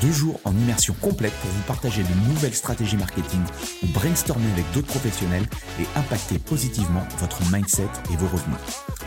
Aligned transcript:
Deux 0.00 0.12
jours 0.12 0.40
en 0.44 0.52
immersion 0.52 0.94
complète 1.00 1.32
pour 1.40 1.50
vous 1.50 1.62
partager 1.62 2.02
de 2.02 2.28
nouvelles 2.28 2.54
stratégies 2.54 2.96
marketing 2.96 3.40
ou 3.82 3.86
brainstormer 3.88 4.50
avec 4.52 4.70
d'autres 4.72 4.86
professionnels 4.86 5.46
et 5.80 5.98
impacter 5.98 6.38
positivement 6.38 7.02
votre 7.18 7.40
mindset 7.52 7.88
et 8.12 8.16
vos 8.16 8.28
revenus. 8.28 8.58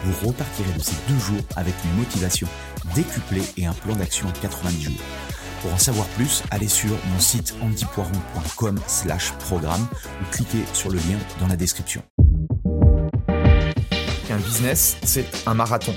Vous 0.04 0.28
repartirez 0.28 0.74
de 0.74 0.82
ces 0.82 0.96
deux 1.08 1.20
jours 1.20 1.42
avec 1.56 1.74
une 1.86 1.98
motivation 1.98 2.48
décuplée 2.94 3.44
et 3.58 3.66
un 3.66 3.74
plan 3.74 3.96
d'action 3.96 4.28
en 4.28 4.32
90 4.32 4.82
jours. 4.84 5.02
Pour 5.62 5.74
en 5.74 5.78
savoir 5.78 6.08
plus, 6.08 6.44
allez 6.50 6.68
sur 6.68 6.90
mon 6.90 7.20
site 7.20 7.54
antipoiron.com 7.62 8.80
slash 8.88 9.32
programme 9.34 9.88
ou 10.22 10.26
cliquez 10.32 10.64
sur 10.74 10.90
le 10.90 10.98
lien 10.98 11.20
dans 11.40 11.48
la 11.48 11.56
description. 11.56 12.02
Un 14.30 14.38
business, 14.38 14.98
c'est 15.04 15.28
un 15.46 15.54
marathon. 15.54 15.94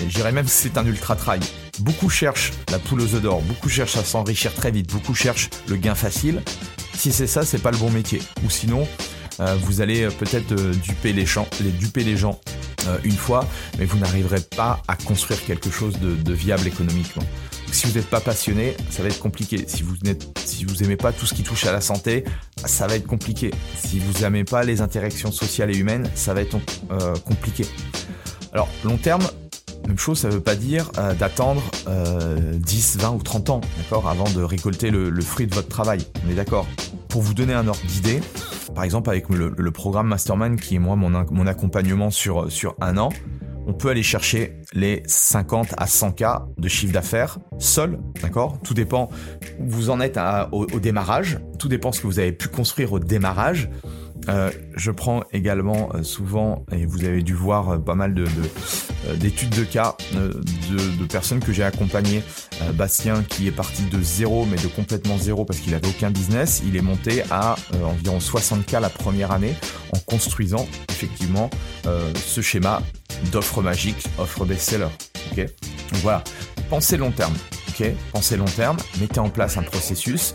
Et 0.00 0.10
je 0.10 0.14
dirais 0.14 0.32
même 0.32 0.48
c'est 0.48 0.76
un 0.76 0.84
ultra 0.84 1.16
trail. 1.16 1.40
Beaucoup 1.80 2.08
cherchent 2.08 2.52
la 2.70 2.78
poule 2.78 3.02
aux 3.02 3.14
œufs 3.14 3.22
d'or, 3.22 3.42
beaucoup 3.42 3.68
cherchent 3.68 3.96
à 3.96 4.04
s'enrichir 4.04 4.54
très 4.54 4.70
vite, 4.70 4.90
beaucoup 4.90 5.14
cherchent 5.14 5.50
le 5.68 5.76
gain 5.76 5.94
facile. 5.94 6.42
Si 6.94 7.12
c'est 7.12 7.26
ça, 7.26 7.44
c'est 7.44 7.62
pas 7.62 7.70
le 7.70 7.76
bon 7.76 7.90
métier. 7.90 8.22
Ou 8.44 8.50
sinon, 8.50 8.86
euh, 9.40 9.56
vous 9.62 9.80
allez 9.80 10.04
euh, 10.04 10.10
peut-être 10.10 10.52
euh, 10.52 10.72
duper 10.74 11.12
les 11.12 11.26
gens, 11.26 11.46
les 11.62 11.70
duper 11.70 12.04
les 12.04 12.16
gens 12.16 12.40
une 13.02 13.10
fois, 13.10 13.44
mais 13.80 13.84
vous 13.84 13.98
n'arriverez 13.98 14.40
pas 14.40 14.80
à 14.86 14.94
construire 14.94 15.44
quelque 15.44 15.70
chose 15.70 15.98
de, 15.98 16.32
viable 16.32 16.68
économiquement. 16.68 17.24
Si 17.72 17.84
vous 17.84 17.94
n'êtes 17.94 18.08
pas 18.08 18.20
passionné, 18.20 18.76
ça 18.90 19.02
va 19.02 19.08
être 19.08 19.18
compliqué. 19.18 19.64
Si 19.66 19.82
vous 19.82 19.96
n'êtes, 20.04 20.24
si 20.44 20.64
vous 20.64 20.84
aimez 20.84 20.94
pas 20.94 21.10
tout 21.10 21.26
ce 21.26 21.34
qui 21.34 21.42
touche 21.42 21.66
à 21.66 21.72
la 21.72 21.80
santé, 21.80 22.22
ça 22.64 22.86
va 22.86 22.94
être 22.94 23.08
compliqué. 23.08 23.50
Si 23.76 23.98
vous 23.98 24.20
n'aimez 24.20 24.44
pas 24.44 24.62
les 24.62 24.82
interactions 24.82 25.32
sociales 25.32 25.74
et 25.74 25.76
humaines, 25.76 26.08
ça 26.14 26.32
va 26.32 26.42
être 26.42 26.58
compliqué. 27.24 27.66
Alors 28.52 28.68
long 28.84 28.98
terme, 28.98 29.26
même 29.88 29.98
chose, 29.98 30.18
ça 30.18 30.28
ne 30.28 30.34
veut 30.34 30.40
pas 30.40 30.56
dire 30.56 30.90
euh, 30.98 31.14
d'attendre 31.14 31.62
10, 31.86 32.96
euh, 32.98 33.02
20 33.02 33.10
ou 33.10 33.22
30 33.22 33.50
ans, 33.50 33.60
d'accord, 33.78 34.08
avant 34.08 34.28
de 34.30 34.42
récolter 34.42 34.90
le, 34.90 35.20
fruit 35.20 35.46
de 35.46 35.54
votre 35.54 35.68
travail. 35.68 36.00
On 36.26 36.30
est 36.30 36.34
d'accord 36.34 36.66
Pour 37.08 37.22
vous 37.22 37.34
donner 37.34 37.54
un 37.54 37.66
ordre 37.66 37.84
d'idée, 37.86 38.20
par 38.74 38.84
exemple 38.84 39.10
avec 39.10 39.28
le, 39.28 39.70
programme 39.70 40.08
Mastermind, 40.08 40.60
qui 40.60 40.76
est 40.76 40.78
moi 40.78 40.96
mon, 40.96 41.10
mon 41.30 41.46
accompagnement 41.46 42.10
sur, 42.10 42.50
sur 42.50 42.74
un 42.80 42.96
an, 42.98 43.10
on 43.68 43.72
peut 43.72 43.88
aller 43.88 44.04
chercher 44.04 44.60
les 44.72 45.02
50 45.06 45.74
à 45.76 45.86
100 45.86 46.12
k 46.12 46.24
de 46.56 46.68
chiffre 46.68 46.92
d'affaires 46.92 47.38
seul, 47.58 47.98
d'accord 48.22 48.58
Tout 48.62 48.74
dépend 48.74 49.08
où 49.58 49.68
vous 49.68 49.90
en 49.90 50.00
êtes 50.00 50.18
au, 50.52 50.66
au, 50.72 50.80
démarrage, 50.80 51.40
tout 51.58 51.68
dépend 51.68 51.90
ce 51.90 52.00
que 52.00 52.06
vous 52.06 52.20
avez 52.20 52.32
pu 52.32 52.48
construire 52.48 52.92
au 52.92 53.00
démarrage. 53.00 53.68
Euh, 54.28 54.50
je 54.76 54.90
prends 54.90 55.22
également 55.32 55.90
euh, 55.94 56.02
souvent, 56.02 56.64
et 56.72 56.84
vous 56.84 57.04
avez 57.04 57.22
dû 57.22 57.34
voir 57.34 57.70
euh, 57.70 57.78
pas 57.78 57.94
mal 57.94 58.14
de, 58.14 58.24
d'études 59.14 59.50
de, 59.50 59.64
cas 59.64 59.96
de, 60.14 61.04
personnes 61.06 61.40
que 61.40 61.52
j'ai 61.52 61.62
accompagnées. 61.62 62.22
Bastien 62.74 63.22
qui 63.22 63.46
est 63.46 63.52
parti 63.52 63.82
de 63.82 64.02
zéro, 64.02 64.46
mais 64.46 64.56
de 64.56 64.66
complètement 64.68 65.18
zéro 65.18 65.44
parce 65.44 65.60
qu'il 65.60 65.74
avait 65.74 65.88
aucun 65.88 66.10
business, 66.10 66.62
il 66.66 66.76
est 66.76 66.82
monté 66.82 67.22
à 67.30 67.56
environ 67.84 68.20
60 68.20 68.64
cas 68.66 68.80
la 68.80 68.88
première 68.88 69.32
année 69.32 69.54
en 69.94 69.98
construisant 70.00 70.66
effectivement 70.88 71.50
ce 71.84 72.40
schéma 72.40 72.82
d'offre 73.32 73.62
magique, 73.62 74.04
offre 74.18 74.44
best-seller. 74.44 74.88
Ok, 75.32 75.38
donc 75.38 76.02
voilà, 76.02 76.24
pensez 76.70 76.96
long 76.96 77.10
terme. 77.10 77.34
Ok, 77.68 77.86
pensez 78.12 78.36
long 78.36 78.46
terme, 78.46 78.78
mettez 79.00 79.20
en 79.20 79.28
place 79.28 79.58
un 79.58 79.62
processus 79.62 80.34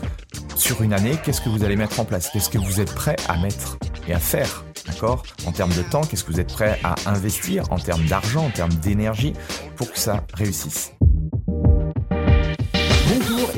sur 0.56 0.82
une 0.82 0.92
année, 0.92 1.16
qu'est-ce 1.24 1.40
que 1.40 1.48
vous 1.48 1.64
allez 1.64 1.76
mettre 1.76 1.98
en 1.98 2.04
place? 2.04 2.30
Qu'est-ce 2.32 2.50
que 2.50 2.58
vous 2.58 2.80
êtes 2.80 2.94
prêt 2.94 3.16
à 3.28 3.36
mettre 3.38 3.78
et 4.06 4.14
à 4.14 4.18
faire? 4.18 4.64
D'accord. 4.86 5.22
En 5.46 5.52
termes 5.52 5.74
de 5.74 5.82
temps, 5.82 6.02
qu'est-ce 6.02 6.24
que 6.24 6.32
vous 6.32 6.40
êtes 6.40 6.52
prêt 6.52 6.78
à 6.82 6.94
investir 7.06 7.70
En 7.70 7.78
termes 7.78 8.04
d'argent, 8.06 8.46
en 8.46 8.50
termes 8.50 8.74
d'énergie, 8.74 9.32
pour 9.76 9.90
que 9.90 9.98
ça 9.98 10.24
réussisse? 10.34 10.92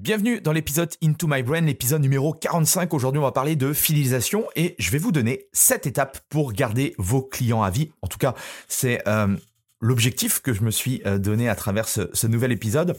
Bienvenue 0.00 0.40
dans 0.40 0.52
l'épisode 0.52 0.88
Into 1.02 1.26
My 1.26 1.42
Brain, 1.42 1.60
l'épisode 1.60 2.00
numéro 2.00 2.32
45. 2.32 2.94
Aujourd'hui, 2.94 3.18
on 3.18 3.22
va 3.22 3.32
parler 3.32 3.54
de 3.54 3.74
fidélisation 3.74 4.48
et 4.56 4.74
je 4.78 4.90
vais 4.90 4.96
vous 4.96 5.12
donner 5.12 5.48
7 5.52 5.86
étapes 5.86 6.20
pour 6.30 6.54
garder 6.54 6.94
vos 6.96 7.20
clients 7.20 7.62
à 7.62 7.68
vie. 7.68 7.92
En 8.00 8.06
tout 8.06 8.16
cas, 8.16 8.34
c'est 8.66 9.06
euh, 9.06 9.36
l'objectif 9.78 10.40
que 10.40 10.54
je 10.54 10.62
me 10.62 10.70
suis 10.70 11.02
euh, 11.04 11.18
donné 11.18 11.50
à 11.50 11.54
travers 11.54 11.86
ce, 11.86 12.26
nouvel 12.26 12.50
épisode. 12.50 12.98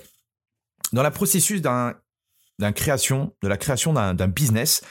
Dans 0.93 1.01
le 1.01 1.09
processus 1.09 1.59
d'un, 1.63 1.95
création, 2.75 3.33
de 3.41 3.47
la 3.47 3.57
création 3.57 3.93
d'un, 3.93 4.27
business, 4.27 4.83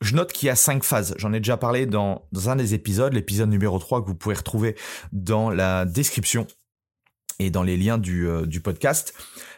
je 0.00 0.16
note 0.16 0.32
qu'il 0.32 0.48
y 0.48 0.50
a 0.50 0.56
cinq 0.56 0.82
phases. 0.82 1.14
J'en 1.16 1.32
ai 1.32 1.38
déjà 1.38 1.56
parlé 1.56 1.86
dans, 1.86 2.26
un 2.46 2.56
des 2.56 2.74
épisodes, 2.74 3.12
l'épisode 3.12 3.50
numéro 3.50 3.78
3 3.78 4.02
que 4.02 4.08
vous 4.08 4.16
pouvez 4.16 4.34
retrouver 4.34 4.74
dans 5.12 5.48
la 5.48 5.84
description 5.84 6.48
et 7.40 7.50
dans 7.50 7.62
les 7.64 7.76
liens 7.76 7.98
du, 7.98 8.28
euh, 8.28 8.46
du 8.46 8.60
podcast. 8.60 9.14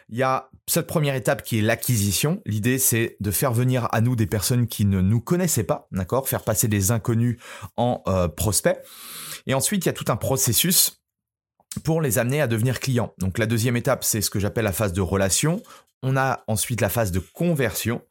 Il 0.09 0.17
y 0.17 0.23
a 0.23 0.49
cette 0.67 0.87
première 0.87 1.15
étape 1.15 1.43
qui 1.43 1.59
est 1.59 1.61
l'acquisition. 1.61 2.41
L'idée, 2.45 2.79
c'est 2.79 3.17
de 3.19 3.31
faire 3.31 3.53
venir 3.53 3.87
à 3.91 4.01
nous 4.01 4.15
des 4.15 4.25
personnes 4.25 4.67
qui 4.67 4.85
ne 4.85 5.01
nous 5.01 5.19
connaissaient 5.19 5.63
pas, 5.63 5.87
d'accord? 5.91 6.27
Faire 6.27 6.43
passer 6.43 6.67
des 6.67 6.91
inconnus 6.91 7.37
en 7.77 8.01
euh, 8.07 8.27
prospects. 8.27 8.79
Et 9.45 9.53
ensuite, 9.53 9.85
il 9.85 9.87
y 9.87 9.89
a 9.89 9.93
tout 9.93 10.05
un 10.07 10.15
processus 10.15 11.03
pour 11.83 12.01
les 12.01 12.19
amener 12.19 12.41
à 12.41 12.47
devenir 12.47 12.79
clients. 12.79 13.13
Donc 13.17 13.37
la 13.37 13.45
deuxième 13.45 13.75
étape, 13.75 14.03
c'est 14.03 14.21
ce 14.21 14.29
que 14.29 14.39
j'appelle 14.39 14.65
la 14.65 14.71
phase 14.71 14.93
de 14.93 15.01
relation. 15.01 15.61
On 16.03 16.15
a 16.15 16.43
ensuite 16.47 16.81
la 16.81 16.89
phase 16.89 17.11
de 17.11 17.19
conversion, 17.19 18.01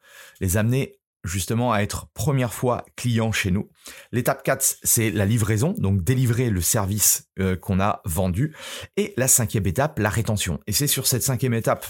les 0.41 0.57
amener 0.57 0.99
justement 1.25 1.73
à 1.73 1.81
être 1.81 2.09
première 2.15 2.53
fois 2.53 2.85
client 2.97 3.33
chez 3.33 3.51
nous. 3.51 3.69
L'étape 4.11 4.43
4, 4.43 4.79
c'est 4.83 5.11
la 5.11 5.27
livraison, 5.27 5.75
donc 5.79 6.03
délivrer 6.03 6.51
le 6.51 6.61
service 6.61 7.29
euh, 7.39 7.57
qu'on 7.57 7.81
a 7.81 8.01
vendu. 8.05 8.55
Et 8.97 9.15
la 9.17 9.29
cinquième 9.29 9.67
étape, 9.67 9.99
la 9.99 10.11
rétention. 10.11 10.61
Et 10.67 10.73
c'est 10.73 10.87
sur 10.87 11.07
cette 11.07 11.23
cinquième 11.23 11.55
étape 11.55 11.87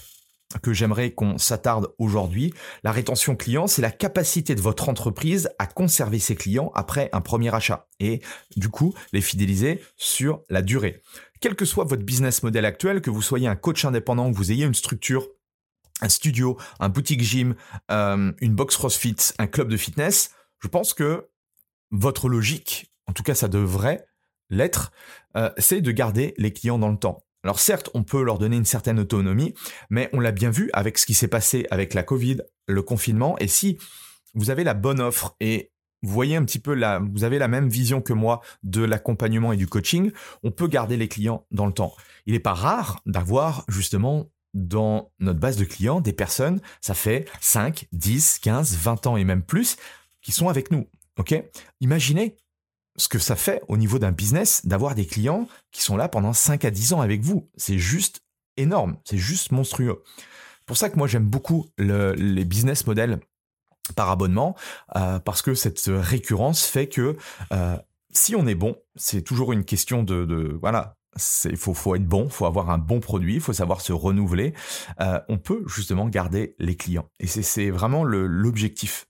que 0.61 0.73
j'aimerais 0.73 1.13
qu'on 1.13 1.39
s'attarde 1.39 1.95
aujourd'hui. 1.99 2.53
La 2.85 2.93
rétention 2.93 3.37
client, 3.37 3.67
c'est 3.67 3.83
la 3.83 3.91
capacité 3.91 4.55
de 4.55 4.61
votre 4.61 4.89
entreprise 4.89 5.49
à 5.59 5.67
conserver 5.67 6.19
ses 6.19 6.35
clients 6.35 6.71
après 6.75 7.09
un 7.13 7.21
premier 7.21 7.55
achat 7.55 7.89
et 8.01 8.21
du 8.57 8.69
coup 8.69 8.95
les 9.13 9.21
fidéliser 9.21 9.81
sur 9.97 10.43
la 10.51 10.63
durée. 10.63 11.01
Quel 11.41 11.55
que 11.55 11.65
soit 11.65 11.85
votre 11.85 12.05
business 12.05 12.43
model 12.43 12.65
actuel, 12.65 13.01
que 13.01 13.11
vous 13.11 13.23
soyez 13.23 13.49
un 13.49 13.57
coach 13.57 13.85
indépendant, 13.85 14.31
que 14.31 14.37
vous 14.37 14.53
ayez 14.53 14.65
une 14.65 14.75
structure, 14.75 15.27
un 16.03 16.09
studio, 16.09 16.59
un 16.81 16.91
boutique 16.91 17.23
gym, 17.23 17.55
euh, 17.91 18.33
une 18.41 18.55
box 18.55 18.77
CrossFit, 18.77 19.17
un 19.39 19.47
club 19.47 19.69
de 19.69 19.77
fitness, 19.77 20.33
je 20.59 20.69
pense 20.69 20.93
que 20.93 21.29
votre 21.91 22.29
logique, 22.29 22.93
en 23.07 23.13
tout 23.13 23.23
cas 23.23 23.35
ça 23.35 23.49
devrait 23.49 24.05
l'être, 24.51 24.93
euh, 25.37 25.51
c'est 25.57 25.81
de 25.81 25.91
garder 25.91 26.35
les 26.37 26.53
clients 26.53 26.79
dans 26.79 26.91
le 26.91 26.99
temps. 26.99 27.25
Alors 27.45 27.59
certes, 27.59 27.91
on 27.95 28.05
peut 28.05 28.23
leur 28.23 28.39
donner 28.39 28.57
une 28.57 28.65
certaine 28.65 29.01
autonomie, 29.01 29.55
mais 29.91 30.09
on 30.13 30.21
l'a 30.21 30.33
bien 30.33 30.51
vu 30.51 30.71
avec 30.75 30.99
ce 30.99 31.07
qui 31.07 31.15
s'est 31.15 31.29
passé 31.29 31.67
avec 31.71 31.95
la 31.95 32.03
Covid, 32.03 32.39
le 32.67 32.83
confinement, 32.83 33.37
et 33.39 33.49
si 33.49 33.79
vous 34.35 34.51
avez 34.51 34.65
la 34.65 34.75
bonne 34.75 35.01
offre 35.01 35.37
et 35.41 35.73
vous 36.03 36.13
voyez 36.13 36.37
un 36.37 36.45
petit 36.45 36.59
peu 36.59 36.75
la, 36.75 36.99
vous 36.99 37.25
avez 37.25 37.39
la 37.39 37.49
même 37.49 37.69
vision 37.69 38.01
que 38.01 38.13
moi 38.13 38.41
de 38.65 38.83
l'accompagnement 38.83 39.53
et 39.53 39.57
du 39.57 39.69
coaching, 39.69 40.11
on 40.43 40.51
peut 40.51 40.67
garder 40.67 40.97
les 40.97 41.09
clients 41.09 41.47
dans 41.53 41.67
le 41.67 41.73
temps. 41.73 41.95
Il 42.27 42.33
n'est 42.33 42.41
pas 42.41 42.55
rare 42.55 43.01
d'avoir 43.07 43.65
justement 43.69 44.32
dans 44.55 45.11
notre 45.19 45.41
base 45.41 45.57
de 45.57 45.65
clients 45.65 46.01
des 46.01 46.13
personnes, 46.13 46.61
ça 46.81 46.95
fait 46.95 47.27
5, 47.41 47.87
10, 47.93 48.39
15, 48.41 48.77
20 48.77 49.07
ans 49.07 49.17
et 49.17 49.25
même 49.25 49.43
plus, 49.43 49.77
qui 50.21 50.33
sont 50.33 50.49
avec 50.49 50.71
nous. 50.71 50.87
Ok? 51.19 51.35
Imaginez 51.81 52.37
ce 52.97 53.09
que 53.09 53.19
ça 53.19 53.37
fait 53.37 53.63
au 53.69 53.77
niveau 53.77 53.99
d'un 53.99 54.13
business 54.13 54.67
d'avoir 54.67 54.95
des 54.95 55.07
clients 55.07 55.49
qui 55.71 55.83
sont 55.83 55.97
là 55.97 56.09
pendant 56.09 56.33
5 56.33 56.65
à 56.65 56.71
10 56.71 56.93
ans 56.93 57.01
avec 57.01 57.23
vous. 57.23 57.49
C'est 57.57 57.79
juste 57.79 58.23
énorme, 58.57 58.97
c'est 59.05 59.19
juste 59.19 59.53
monstrueux. 59.53 60.03
Pour 60.67 60.77
ça 60.77 60.91
que 60.91 60.97
moi 60.97 61.07
j'aime 61.09 61.27
beaucoup 61.27 61.67
les 61.79 62.45
business 62.45 62.87
models 62.87 63.19
par 63.97 64.11
abonnement, 64.11 64.55
euh, 64.97 65.19
parce 65.19 65.43
que 65.43 65.55
cette 65.55 65.83
récurrence 65.87 66.65
fait 66.65 66.89
que 66.89 67.17
euh, 67.53 67.77
si 68.13 68.37
on 68.37 68.47
est 68.47 68.55
bon, 68.55 68.77
c'est 68.95 69.23
toujours 69.23 69.53
une 69.53 69.65
question 69.65 70.03
de, 70.03 70.57
voilà, 70.61 70.97
il 71.45 71.57
faut, 71.57 71.75
faut, 71.75 71.95
être 71.95 72.07
bon, 72.07 72.29
faut 72.29 72.47
avoir 72.47 72.71
un 72.71 72.79
bon 72.79 73.01
produit, 73.01 73.41
faut 73.41 73.53
savoir 73.53 73.81
se 73.81 73.93
renouveler. 73.93 74.55
Euh, 75.01 75.21
on 75.29 75.39
peut 75.39 75.63
justement 75.67 76.09
garder 76.09 76.55
les 76.59 76.77
clients. 76.77 77.09
Et 77.21 77.27
c'est 77.27 77.71
vraiment 77.71 78.05
l'objectif 78.05 79.07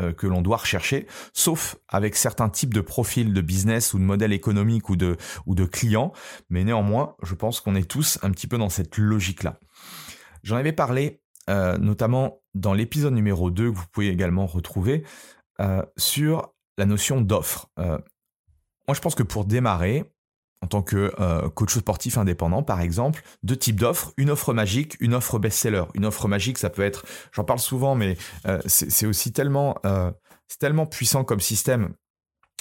euh, 0.00 0.12
que 0.12 0.26
l'on 0.26 0.42
doit 0.42 0.56
rechercher, 0.56 1.06
sauf 1.32 1.76
avec 1.86 2.16
certains 2.16 2.48
types 2.48 2.74
de 2.74 2.80
profils 2.80 3.32
de 3.32 3.40
business 3.40 3.94
ou 3.94 3.98
de 4.00 4.02
modèles 4.02 4.32
économiques 4.32 4.90
ou 4.90 4.96
de, 4.96 5.16
ou 5.46 5.54
de 5.54 5.64
clients. 5.64 6.12
Mais 6.50 6.64
néanmoins, 6.64 7.14
je 7.22 7.36
pense 7.36 7.60
qu'on 7.60 7.76
est 7.76 7.88
tous 7.88 8.18
un 8.22 8.32
petit 8.32 8.48
peu 8.48 8.58
dans 8.58 8.68
cette 8.68 8.98
logique-là. 8.98 9.60
J'en 10.42 10.56
avais 10.56 10.72
parlé 10.72 11.22
euh, 11.48 11.78
notamment 11.78 12.42
dans 12.54 12.74
l'épisode 12.74 13.14
numéro 13.14 13.52
2 13.52 13.70
que 13.70 13.76
vous 13.76 13.86
pouvez 13.92 14.08
également 14.08 14.46
retrouver 14.46 15.04
euh, 15.60 15.84
sur 15.96 16.52
la 16.76 16.86
notion 16.86 17.20
d'offre. 17.20 17.70
moi, 17.76 18.94
je 18.94 19.00
pense 19.00 19.14
que 19.14 19.22
pour 19.22 19.44
démarrer, 19.44 20.12
en 20.64 20.66
tant 20.66 20.82
que 20.82 21.12
euh, 21.20 21.50
coach 21.50 21.76
sportif 21.76 22.16
indépendant, 22.16 22.62
par 22.62 22.80
exemple, 22.80 23.22
deux 23.42 23.56
types 23.56 23.78
d'offres. 23.78 24.14
Une 24.16 24.30
offre 24.30 24.54
magique, 24.54 24.96
une 24.98 25.12
offre 25.12 25.38
best-seller. 25.38 25.84
Une 25.92 26.06
offre 26.06 26.26
magique, 26.26 26.56
ça 26.56 26.70
peut 26.70 26.80
être, 26.80 27.04
j'en 27.32 27.44
parle 27.44 27.58
souvent, 27.58 27.94
mais 27.94 28.16
euh, 28.46 28.58
c'est 28.66 29.04
aussi 29.04 29.30
tellement, 29.34 29.76
euh, 29.84 30.10
tellement 30.58 30.86
puissant 30.86 31.22
comme 31.22 31.40
système. 31.40 31.92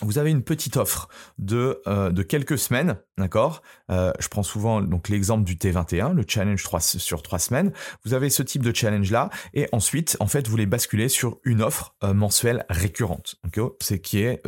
Vous 0.01 0.17
avez 0.17 0.31
une 0.31 0.43
petite 0.43 0.75
offre 0.75 1.07
de, 1.37 1.81
de 1.85 2.23
quelques 2.23 2.57
semaines, 2.57 2.97
d'accord? 3.17 3.61
Je 3.89 4.27
prends 4.27 4.43
souvent 4.43 4.81
donc 4.81 5.07
l'exemple 5.07 5.43
du 5.45 5.55
T21, 5.55 6.13
le 6.13 6.25
challenge 6.27 6.63
3, 6.63 6.79
sur 6.81 7.21
trois 7.21 7.37
semaines. 7.37 7.71
Vous 8.03 8.13
avez 8.13 8.31
ce 8.31 8.41
type 8.41 8.63
de 8.63 8.75
challenge-là, 8.75 9.29
et 9.53 9.69
ensuite, 9.71 10.17
en 10.19 10.27
fait, 10.27 10.47
vous 10.47 10.57
les 10.57 10.65
basculez 10.65 11.09
sur 11.09 11.37
une 11.45 11.61
offre 11.61 11.95
mensuelle 12.01 12.65
récurrente, 12.69 13.35
c'est 13.81 13.99
qui 13.99 14.23
est 14.23 14.41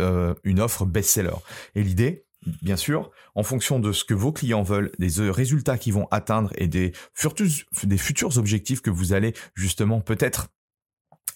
une 0.43 0.59
offre 0.59 0.83
best-seller. 0.83 1.37
Et 1.75 1.83
l'idée, 1.83 2.24
bien 2.61 2.75
sûr, 2.75 3.11
en 3.35 3.43
fonction 3.43 3.79
de 3.79 3.91
ce 3.91 4.03
que 4.03 4.13
vos 4.13 4.31
clients 4.31 4.63
veulent, 4.63 4.91
des 4.99 5.19
euh, 5.19 5.31
résultats 5.31 5.77
qu'ils 5.77 5.93
vont 5.93 6.07
atteindre 6.11 6.51
et 6.57 6.67
des 6.67 6.93
futurs, 7.13 8.37
objectifs 8.37 8.81
que 8.81 8.89
vous 8.89 9.13
allez 9.13 9.33
justement 9.53 10.01
peut-être 10.01 10.49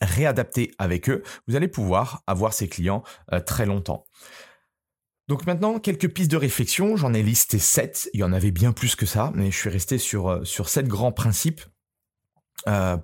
réadapter 0.01 0.71
avec 0.77 1.09
eux, 1.09 1.23
vous 1.47 1.55
allez 1.55 1.67
pouvoir 1.67 2.23
avoir 2.27 2.53
ces 2.53 2.67
clients 2.67 3.03
euh, 3.33 3.39
très 3.39 3.65
longtemps. 3.65 4.05
Donc 5.27 5.45
maintenant, 5.45 5.79
quelques 5.79 6.09
pistes 6.09 6.31
de 6.31 6.37
réflexion, 6.37 6.97
j'en 6.97 7.13
ai 7.13 7.21
listé 7.21 7.59
7, 7.59 8.09
il 8.13 8.21
y 8.21 8.23
en 8.23 8.33
avait 8.33 8.51
bien 8.51 8.71
plus 8.71 8.95
que 8.95 9.05
ça, 9.05 9.31
mais 9.35 9.51
je 9.51 9.57
suis 9.57 9.69
resté 9.69 9.97
sur, 9.97 10.29
euh, 10.29 10.43
sur 10.43 10.69
7 10.69 10.87
grands 10.87 11.11
principes 11.11 11.61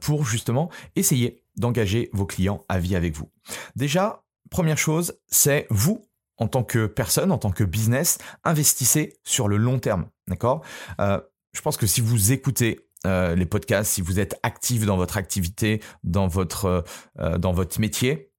pour 0.01 0.25
justement 0.25 0.69
essayer 0.97 1.41
d'engager 1.55 2.09
vos 2.11 2.25
clients 2.25 2.65
à 2.67 2.77
vie 2.77 2.93
avec 2.93 3.15
vous. 3.15 3.31
Déjà, 3.77 4.25
première 4.51 4.77
chose, 4.77 5.17
c'est 5.29 5.65
vous 5.69 6.05
en 6.37 6.47
tant 6.47 6.63
que 6.63 6.85
personne, 6.85 7.31
en 7.31 7.37
tant 7.37 7.51
que 7.51 7.63
business, 7.63 8.17
investissez 8.43 9.17
sur 9.23 9.47
le 9.47 9.57
long 9.57 9.79
terme. 9.79 10.09
D'accord? 10.27 10.63
Euh, 10.99 11.19
Je 11.53 11.61
pense 11.61 11.77
que 11.77 11.87
si 11.87 12.01
vous 12.01 12.31
écoutez 12.31 12.89
euh, 13.05 13.35
les 13.35 13.45
podcasts, 13.45 13.91
si 13.91 14.01
vous 14.01 14.19
êtes 14.19 14.37
actif 14.43 14.85
dans 14.85 14.97
votre 14.97 15.17
activité, 15.17 15.81
dans 16.03 16.27
votre, 16.27 16.83
euh, 17.19 17.37
dans 17.37 17.53
votre 17.53 17.79
métier, 17.79 18.31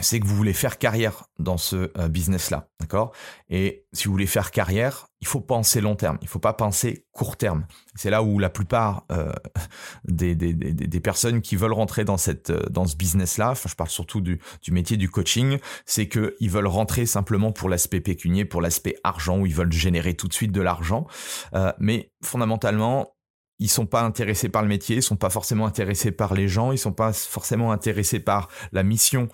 c'est 0.00 0.20
que 0.20 0.26
vous 0.26 0.36
voulez 0.36 0.52
faire 0.52 0.76
carrière 0.76 1.24
dans 1.38 1.56
ce 1.56 1.90
business-là, 2.08 2.68
d'accord? 2.80 3.12
Et 3.48 3.86
si 3.94 4.04
vous 4.04 4.12
voulez 4.12 4.26
faire 4.26 4.50
carrière, 4.50 5.08
il 5.26 5.28
faut 5.28 5.40
penser 5.40 5.80
long 5.80 5.96
terme, 5.96 6.18
il 6.22 6.28
faut 6.28 6.38
pas 6.38 6.52
penser 6.52 7.04
court 7.10 7.36
terme. 7.36 7.66
C'est 7.96 8.10
là 8.10 8.22
où 8.22 8.38
la 8.38 8.48
plupart 8.48 9.04
euh, 9.10 9.32
des, 10.04 10.36
des, 10.36 10.52
des, 10.52 10.72
des, 10.72 11.00
personnes 11.00 11.40
qui 11.40 11.56
veulent 11.56 11.72
rentrer 11.72 12.04
dans 12.04 12.16
cette 12.16 12.50
euh, 12.50 12.62
dans 12.70 12.86
ce 12.86 12.94
business-là, 12.94 13.50
enfin 13.50 13.68
je 13.68 13.74
parle 13.74 13.90
surtout 13.90 14.20
du, 14.20 14.40
du 14.62 14.70
métier 14.70 14.96
du 14.96 15.10
coaching, 15.10 15.58
c'est 15.84 16.06
que 16.06 16.36
ils 16.38 16.48
veulent 16.48 16.68
rentrer 16.68 17.06
simplement 17.06 17.50
pour 17.50 17.68
l'aspect 17.68 18.00
pécunier, 18.00 18.44
pour 18.44 18.60
l'aspect 18.62 18.94
argent, 19.02 19.40
où 19.40 19.46
ils 19.46 19.54
veulent 19.54 19.72
générer 19.72 20.14
tout 20.14 20.28
de 20.28 20.32
suite 20.32 20.52
de 20.52 20.60
l'argent, 20.60 21.08
euh, 21.54 21.72
mais 21.80 22.12
fondamentalement 22.22 23.16
ils 23.58 23.70
sont 23.70 23.86
pas 23.86 24.02
intéressés 24.02 24.48
par 24.48 24.62
le 24.62 24.68
métier, 24.68 24.96
ils 24.96 25.02
sont 25.02 25.16
pas 25.16 25.30
forcément 25.30 25.66
intéressés 25.66 26.12
par 26.12 26.34
les 26.34 26.46
gens, 26.46 26.70
ils 26.70 26.78
sont 26.78 26.92
pas 26.92 27.12
forcément 27.12 27.72
intéressés 27.72 28.20
par 28.20 28.48
la 28.70 28.84
mission 28.84 29.28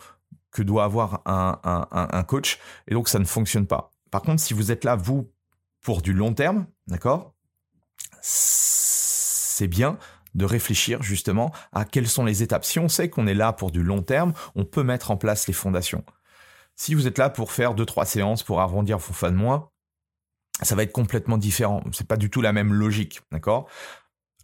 que 0.52 0.62
doit 0.62 0.84
avoir 0.84 1.20
un, 1.26 1.58
un, 1.64 2.22
coach, 2.22 2.58
et 2.86 2.94
donc 2.94 3.08
ça 3.08 3.18
ne 3.18 3.24
fonctionne 3.24 3.66
pas. 3.66 3.90
Par 4.10 4.22
contre, 4.22 4.40
si 4.40 4.54
vous 4.54 4.70
êtes 4.70 4.84
là, 4.84 4.94
vous, 4.94 5.32
pour 5.82 6.02
du 6.02 6.12
long 6.12 6.32
terme, 6.32 6.66
d'accord, 6.86 7.34
c'est 8.20 9.66
bien 9.66 9.98
de 10.34 10.44
réfléchir 10.44 11.02
justement 11.02 11.52
à 11.72 11.84
quelles 11.84 12.08
sont 12.08 12.24
les 12.24 12.42
étapes. 12.42 12.64
Si 12.64 12.78
on 12.78 12.88
sait 12.88 13.10
qu'on 13.10 13.26
est 13.26 13.34
là 13.34 13.52
pour 13.52 13.70
du 13.70 13.82
long 13.82 14.02
terme, 14.02 14.32
on 14.54 14.64
peut 14.64 14.82
mettre 14.82 15.10
en 15.10 15.16
place 15.16 15.46
les 15.46 15.52
fondations. 15.52 16.04
Si 16.74 16.94
vous 16.94 17.06
êtes 17.06 17.18
là 17.18 17.28
pour 17.28 17.52
faire 17.52 17.74
deux 17.74 17.84
trois 17.84 18.06
séances 18.06 18.42
pour 18.42 18.60
arrondir 18.60 18.98
vos 18.98 19.12
fins 19.12 19.30
de 19.30 19.36
mois, 19.36 19.72
ça 20.62 20.74
va 20.74 20.84
être 20.84 20.92
complètement 20.92 21.36
différent. 21.36 21.82
C'est 21.92 22.06
pas 22.06 22.16
du 22.16 22.30
tout 22.30 22.40
la 22.40 22.52
même 22.52 22.72
logique, 22.72 23.20
d'accord? 23.30 23.68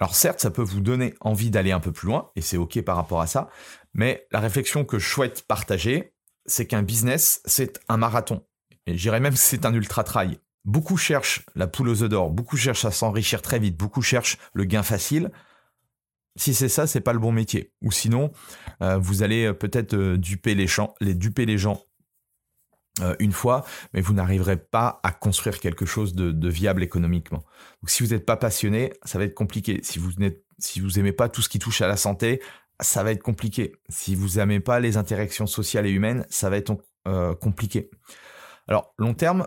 Alors 0.00 0.14
certes, 0.14 0.40
ça 0.40 0.50
peut 0.50 0.62
vous 0.62 0.80
donner 0.80 1.14
envie 1.20 1.50
d'aller 1.50 1.72
un 1.72 1.80
peu 1.80 1.90
plus 1.90 2.06
loin, 2.06 2.30
et 2.36 2.40
c'est 2.40 2.56
ok 2.56 2.82
par 2.82 2.96
rapport 2.96 3.20
à 3.20 3.26
ça, 3.26 3.48
mais 3.94 4.26
la 4.30 4.40
réflexion 4.40 4.84
que 4.84 4.98
je 4.98 5.08
souhaite 5.08 5.42
partager, 5.46 6.14
c'est 6.46 6.66
qu'un 6.66 6.82
business, 6.82 7.40
c'est 7.46 7.80
un 7.88 7.96
marathon. 7.96 8.46
Et 8.86 8.96
j'irais 8.96 9.20
même 9.20 9.34
que 9.34 9.38
c'est 9.40 9.66
un 9.66 9.74
ultra-trail. 9.74 10.38
Beaucoup 10.68 10.98
cherchent 10.98 11.46
la 11.54 11.66
poule 11.66 11.88
aux 11.88 12.02
œufs 12.02 12.10
d'or, 12.10 12.28
beaucoup 12.28 12.58
cherchent 12.58 12.84
à 12.84 12.90
s'enrichir 12.90 13.40
très 13.40 13.58
vite, 13.58 13.74
beaucoup 13.74 14.02
cherchent 14.02 14.36
le 14.52 14.64
gain 14.64 14.82
facile. 14.82 15.30
Si 16.36 16.52
c'est 16.52 16.68
ça, 16.68 16.86
c'est 16.86 17.00
pas 17.00 17.14
le 17.14 17.18
bon 17.18 17.32
métier. 17.32 17.72
Ou 17.80 17.90
sinon, 17.90 18.32
euh, 18.82 18.98
vous 18.98 19.22
allez 19.22 19.46
euh, 19.46 19.54
peut-être 19.54 19.94
euh, 19.94 20.18
duper 20.18 20.54
les, 20.54 20.66
les 21.00 21.14
duper 21.14 21.46
les 21.46 21.56
gens 21.56 21.82
une 23.20 23.30
fois, 23.30 23.64
mais 23.94 24.00
vous 24.00 24.12
n'arriverez 24.12 24.56
pas 24.56 24.98
à 25.04 25.12
construire 25.12 25.60
quelque 25.60 25.86
chose 25.86 26.14
de, 26.16 26.48
viable 26.48 26.82
économiquement. 26.82 27.44
Donc 27.80 27.90
si 27.90 28.02
vous 28.02 28.10
n'êtes 28.10 28.26
pas 28.26 28.36
passionné, 28.36 28.92
ça 29.04 29.18
va 29.18 29.24
être 29.24 29.36
compliqué. 29.36 29.78
Si 29.84 30.00
vous 30.00 30.10
n'êtes 30.18 30.44
si 30.58 30.80
vous 30.80 30.98
aimez 30.98 31.12
pas 31.12 31.28
tout 31.28 31.40
ce 31.40 31.48
qui 31.48 31.60
touche 31.60 31.80
à 31.80 31.86
la 31.86 31.96
santé, 31.96 32.42
ça 32.80 33.04
va 33.04 33.12
être 33.12 33.22
compliqué. 33.22 33.76
Si 33.88 34.16
vous 34.16 34.38
n'aimez 34.38 34.58
pas 34.58 34.80
les 34.80 34.96
interactions 34.96 35.46
sociales 35.46 35.86
et 35.86 35.90
humaines, 35.90 36.26
ça 36.28 36.50
va 36.50 36.56
être 36.56 36.76
compliqué. 37.40 37.88
Alors, 38.66 38.92
long 38.98 39.14
terme, 39.14 39.46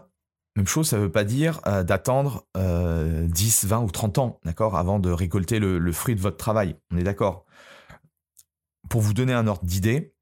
même 0.56 0.68
chose, 0.68 0.90
ça 0.90 0.98
ne 0.98 1.04
veut 1.04 1.12
pas 1.12 1.24
dire 1.24 1.62
euh, 1.68 1.84
d'attendre 1.84 2.46
10, 2.56 3.64
euh, 3.64 3.68
20 3.68 3.80
ou 3.82 3.92
30 3.92 4.18
ans, 4.18 4.40
d'accord, 4.44 4.76
avant 4.76 5.00
de 5.00 5.10
récolter 5.10 5.60
le, 5.60 5.92
fruit 5.92 6.16
de 6.16 6.22
votre 6.22 6.38
travail. 6.38 6.76
On 6.92 6.98
est 6.98 7.04
d'accord. 7.04 7.46
Pour 8.90 9.02
vous 9.02 9.14
donner 9.14 9.34
un 9.34 9.48
ordre 9.48 9.64
d'idée, 9.64 10.14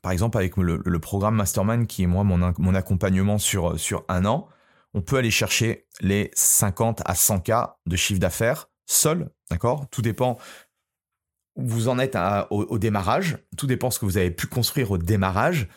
par 0.00 0.12
exemple, 0.12 0.38
avec 0.38 0.56
le, 0.56 0.98
programme 0.98 1.36
Mastermind, 1.36 1.86
qui 1.86 2.04
est 2.04 2.06
moi 2.06 2.24
mon, 2.24 2.74
accompagnement 2.74 3.38
sur, 3.38 3.78
sur 3.78 4.04
un 4.08 4.24
an, 4.26 4.48
on 4.94 5.00
peut 5.00 5.16
aller 5.16 5.30
chercher 5.30 5.86
les 6.00 6.30
50 6.34 7.02
à 7.04 7.14
100 7.14 7.40
cas 7.40 7.76
de 7.86 7.96
chiffre 7.96 8.20
d'affaires 8.20 8.68
seul, 8.86 9.30
d'accord 9.50 9.86
Tout 9.90 10.02
dépend 10.02 10.38
vous 11.56 11.88
en 11.88 11.98
êtes 11.98 12.16
au, 12.50 12.78
démarrage. 12.78 13.38
Tout 13.56 13.66
dépend 13.66 13.90
ce 13.90 13.98
que 13.98 14.06
vous 14.06 14.16
avez 14.16 14.30
pu 14.30 14.46
construire 14.46 14.90
au 14.90 14.98
démarrage. 14.98 15.68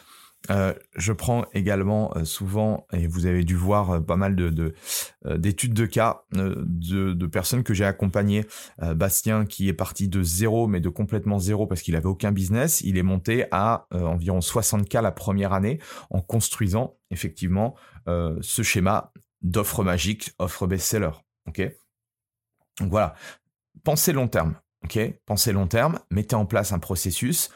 Euh, 0.52 0.74
je 0.96 1.12
prends 1.12 1.46
également 1.54 2.16
euh, 2.16 2.26
souvent, 2.26 2.86
et 2.94 3.08
vous 3.08 3.26
avez 3.26 3.44
dû 3.44 3.56
voir 3.56 3.92
euh, 3.92 4.00
pas 4.00 4.16
mal 4.16 4.36
de, 4.36 4.74
d'études 5.26 5.74
de, 5.74 5.86
cas 5.86 6.24
de, 6.32 7.26
personnes 7.28 7.64
que 7.64 7.74
j'ai 7.74 7.86
accompagnées. 7.86 8.46
Bastien 8.96 9.46
qui 9.46 9.68
est 9.68 9.74
parti 9.74 10.08
de 10.08 10.22
zéro, 10.22 10.68
mais 10.68 10.80
de 10.80 10.90
complètement 10.90 11.40
zéro 11.40 11.68
parce 11.68 11.82
qu'il 11.82 11.96
avait 11.96 12.08
aucun 12.08 12.32
business, 12.32 12.82
il 12.82 12.98
est 12.98 13.04
monté 13.04 13.46
à 13.52 13.88
environ 13.92 14.42
60 14.42 14.88
cas 14.88 15.02
la 15.02 15.12
première 15.12 15.54
année 15.54 15.80
en 16.10 16.22
construisant 16.22 16.96
effectivement 17.10 17.76
ce 18.08 18.62
schéma 18.62 19.12
d'offre 19.42 19.84
magique, 19.84 20.34
offre 20.40 20.68
best-seller. 20.68 21.12
Ok? 21.48 21.62
Donc 22.80 22.90
voilà, 22.90 23.16
pensez 23.84 24.14
long 24.14 24.28
terme. 24.28 24.56
Ok, 24.84 25.00
pensez 25.26 25.52
long 25.52 25.66
terme, 25.66 26.00
mettez 26.12 26.36
en 26.36 26.46
place 26.46 26.72
un 26.72 26.78
processus. 26.78 27.50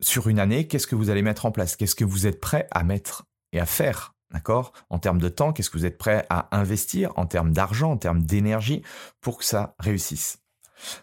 Sur 0.00 0.28
une 0.28 0.38
année, 0.38 0.66
qu'est-ce 0.66 0.86
que 0.86 0.94
vous 0.94 1.10
allez 1.10 1.22
mettre 1.22 1.46
en 1.46 1.50
place? 1.50 1.74
Qu'est-ce 1.74 1.94
que 1.94 2.04
vous 2.04 2.26
êtes 2.26 2.40
prêt 2.40 2.68
à 2.70 2.84
mettre 2.84 3.24
et 3.52 3.60
à 3.60 3.66
faire 3.66 4.14
D'accord? 4.30 4.72
En 4.90 4.98
termes 4.98 5.20
de 5.20 5.28
temps, 5.28 5.52
qu'est-ce 5.52 5.70
que 5.70 5.78
vous 5.78 5.86
êtes 5.86 5.98
prêt 5.98 6.26
à 6.28 6.56
investir 6.56 7.12
en 7.16 7.26
termes 7.26 7.52
d'argent, 7.52 7.92
en 7.92 7.96
termes 7.96 8.22
d'énergie 8.22 8.82
pour 9.20 9.38
que 9.38 9.44
ça 9.44 9.74
réussisse? 9.78 10.38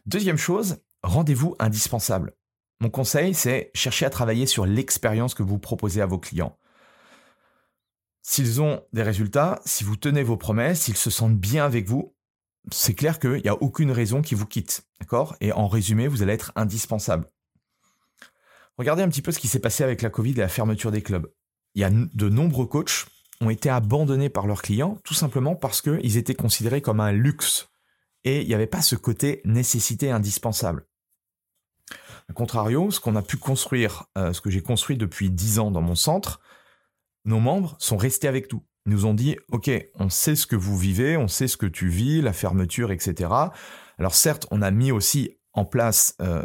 Deuxième 0.05 0.37
chose, 0.37 0.77
rendez-vous 1.03 1.55
indispensable. 1.59 2.33
Mon 2.79 2.89
conseil, 2.89 3.33
c'est 3.33 3.71
chercher 3.73 4.05
à 4.05 4.09
travailler 4.09 4.45
sur 4.45 4.65
l'expérience 4.65 5.33
que 5.33 5.43
vous 5.43 5.59
proposez 5.59 6.01
à 6.01 6.05
vos 6.05 6.19
clients. 6.19 6.57
S'ils 8.21 8.61
ont 8.61 8.81
des 8.93 9.03
résultats, 9.03 9.61
si 9.65 9.83
vous 9.83 9.95
tenez 9.95 10.23
vos 10.23 10.37
promesses, 10.37 10.81
s'ils 10.81 10.97
se 10.97 11.09
sentent 11.09 11.37
bien 11.37 11.65
avec 11.65 11.87
vous, 11.87 12.15
c'est 12.71 12.95
clair 12.95 13.19
qu'il 13.19 13.41
n'y 13.41 13.49
a 13.49 13.61
aucune 13.61 13.91
raison 13.91 14.21
qui 14.21 14.35
vous 14.35 14.47
quitte. 14.47 14.87
D'accord? 14.99 15.35
Et 15.41 15.51
en 15.51 15.67
résumé, 15.67 16.07
vous 16.07 16.23
allez 16.23 16.33
être 16.33 16.51
indispensable. 16.55 17.29
Regardez 18.77 19.03
un 19.03 19.09
petit 19.09 19.21
peu 19.21 19.31
ce 19.31 19.39
qui 19.39 19.47
s'est 19.47 19.59
passé 19.59 19.83
avec 19.83 20.01
la 20.01 20.09
Covid 20.09 20.31
et 20.31 20.35
la 20.35 20.47
fermeture 20.47 20.91
des 20.91 21.01
clubs. 21.01 21.31
Il 21.75 21.81
y 21.81 21.83
a 21.83 21.89
de 21.89 22.29
nombreux 22.29 22.65
coachs 22.65 23.05
ont 23.41 23.49
été 23.49 23.69
abandonnés 23.69 24.29
par 24.29 24.47
leurs 24.47 24.61
clients 24.61 24.97
tout 25.03 25.13
simplement 25.13 25.55
parce 25.55 25.81
qu'ils 25.81 26.17
étaient 26.17 26.35
considérés 26.35 26.81
comme 26.81 27.01
un 27.01 27.11
luxe 27.11 27.69
et 28.23 28.41
il 28.41 28.47
n'y 28.47 28.53
avait 28.53 28.67
pas 28.67 28.81
ce 28.81 28.95
côté 28.95 29.41
nécessité 29.45 30.09
indispensable. 30.09 30.87
A 32.29 32.33
contrario, 32.33 32.89
ce 32.89 32.99
qu'on 32.99 33.15
a 33.15 33.21
pu 33.21 33.37
construire, 33.37 34.05
euh, 34.17 34.33
ce 34.33 34.41
que 34.41 34.49
j'ai 34.49 34.61
construit 34.61 34.97
depuis 34.97 35.29
dix 35.29 35.59
ans 35.59 35.69
dans 35.69 35.81
mon 35.81 35.95
centre, 35.95 36.39
nos 37.23 37.39
membres 37.39 37.75
sont 37.79 37.97
restés 37.97 38.27
avec 38.27 38.51
nous. 38.51 38.63
Ils 38.85 38.93
nous 38.93 39.05
ont 39.05 39.13
dit, 39.13 39.37
OK, 39.51 39.69
on 39.95 40.09
sait 40.09 40.35
ce 40.35 40.47
que 40.47 40.55
vous 40.55 40.77
vivez, 40.77 41.17
on 41.17 41.27
sait 41.27 41.47
ce 41.47 41.57
que 41.57 41.65
tu 41.65 41.87
vis, 41.87 42.21
la 42.21 42.33
fermeture, 42.33 42.91
etc. 42.91 43.29
Alors 43.99 44.15
certes, 44.15 44.47
on 44.49 44.61
a 44.61 44.71
mis 44.71 44.91
aussi 44.91 45.37
en 45.53 45.65
place 45.65 46.15
euh, 46.21 46.43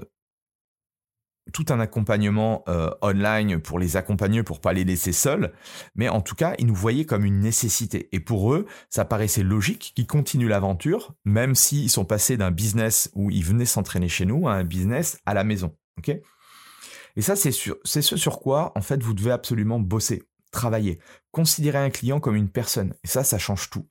tout 1.50 1.66
un 1.70 1.80
accompagnement 1.80 2.64
euh, 2.68 2.90
online 3.02 3.60
pour 3.60 3.78
les 3.78 3.96
accompagner, 3.96 4.42
pour 4.42 4.60
pas 4.60 4.72
les 4.72 4.84
laisser 4.84 5.12
seuls. 5.12 5.52
Mais 5.94 6.08
en 6.08 6.20
tout 6.20 6.34
cas, 6.34 6.54
ils 6.58 6.66
nous 6.66 6.74
voyaient 6.74 7.06
comme 7.06 7.24
une 7.24 7.40
nécessité. 7.40 8.08
Et 8.12 8.20
pour 8.20 8.54
eux, 8.54 8.66
ça 8.88 9.04
paraissait 9.04 9.42
logique 9.42 9.92
qu'ils 9.94 10.06
continuent 10.06 10.48
l'aventure, 10.48 11.14
même 11.24 11.54
s'ils 11.54 11.90
sont 11.90 12.04
passés 12.04 12.36
d'un 12.36 12.50
business 12.50 13.10
où 13.14 13.30
ils 13.30 13.44
venaient 13.44 13.64
s'entraîner 13.64 14.08
chez 14.08 14.26
nous 14.26 14.48
à 14.48 14.54
un 14.54 14.64
business 14.64 15.18
à 15.26 15.34
la 15.34 15.44
maison. 15.44 15.74
Et 17.16 17.22
ça, 17.22 17.36
c'est 17.36 17.52
ce 17.52 18.16
sur 18.16 18.40
quoi, 18.40 18.72
en 18.76 18.80
fait, 18.80 19.02
vous 19.02 19.14
devez 19.14 19.32
absolument 19.32 19.78
bosser, 19.78 20.22
travailler, 20.52 20.98
considérer 21.32 21.78
un 21.78 21.90
client 21.90 22.20
comme 22.20 22.36
une 22.36 22.48
personne. 22.48 22.94
Et 23.04 23.08
ça, 23.08 23.24
ça 23.24 23.38
change 23.38 23.70
tout. 23.70 23.86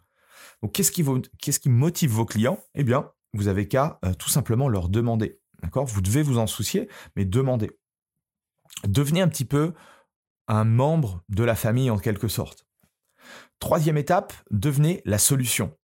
Donc, 0.62 0.74
qu'est-ce 0.74 0.92
qui, 0.92 1.06
qu'est-ce 1.40 1.60
qui 1.60 1.70
motive 1.70 2.12
vos 2.12 2.26
clients? 2.26 2.60
Eh 2.76 2.84
bien, 2.84 3.12
vous 3.34 3.48
avez 3.48 3.68
qu'à 3.68 4.00
euh, 4.04 4.14
tout 4.14 4.30
simplement 4.30 4.68
leur 4.68 4.90
demander 4.90 5.40
D'accord? 5.62 5.86
Vous 5.86 6.02
devez 6.02 6.22
vous 6.22 6.38
en 6.38 6.48
soucier, 6.48 6.90
mais 7.16 7.26
demandez. 7.26 7.72
Devenez 8.88 9.22
un 9.22 9.28
petit 9.28 9.46
peu 9.46 9.74
un 10.48 10.64
membre 10.64 11.24
de 11.30 11.44
la 11.44 11.56
famille 11.56 11.90
en 11.90 11.98
quelque 11.98 12.28
sorte. 12.28 12.66
Troisième 13.60 13.98
étape, 13.98 14.34
devenez 14.52 15.02
la 15.06 15.18
solution. 15.18 15.78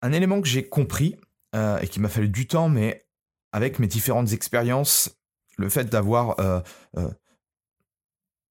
Un 0.00 0.12
élément 0.12 0.40
que 0.40 0.48
j'ai 0.48 0.68
compris 0.68 1.16
euh, 1.54 1.78
et 1.78 1.88
qui 1.88 2.00
m'a 2.00 2.08
fallu 2.08 2.28
du 2.28 2.46
temps, 2.46 2.68
mais 2.68 3.06
avec 3.52 3.78
mes 3.78 3.86
différentes 3.86 4.32
expériences, 4.32 5.18
le 5.58 5.68
fait 5.68 5.84
d'avoir 5.84 6.40
euh, 6.40 6.60
euh, 6.96 7.10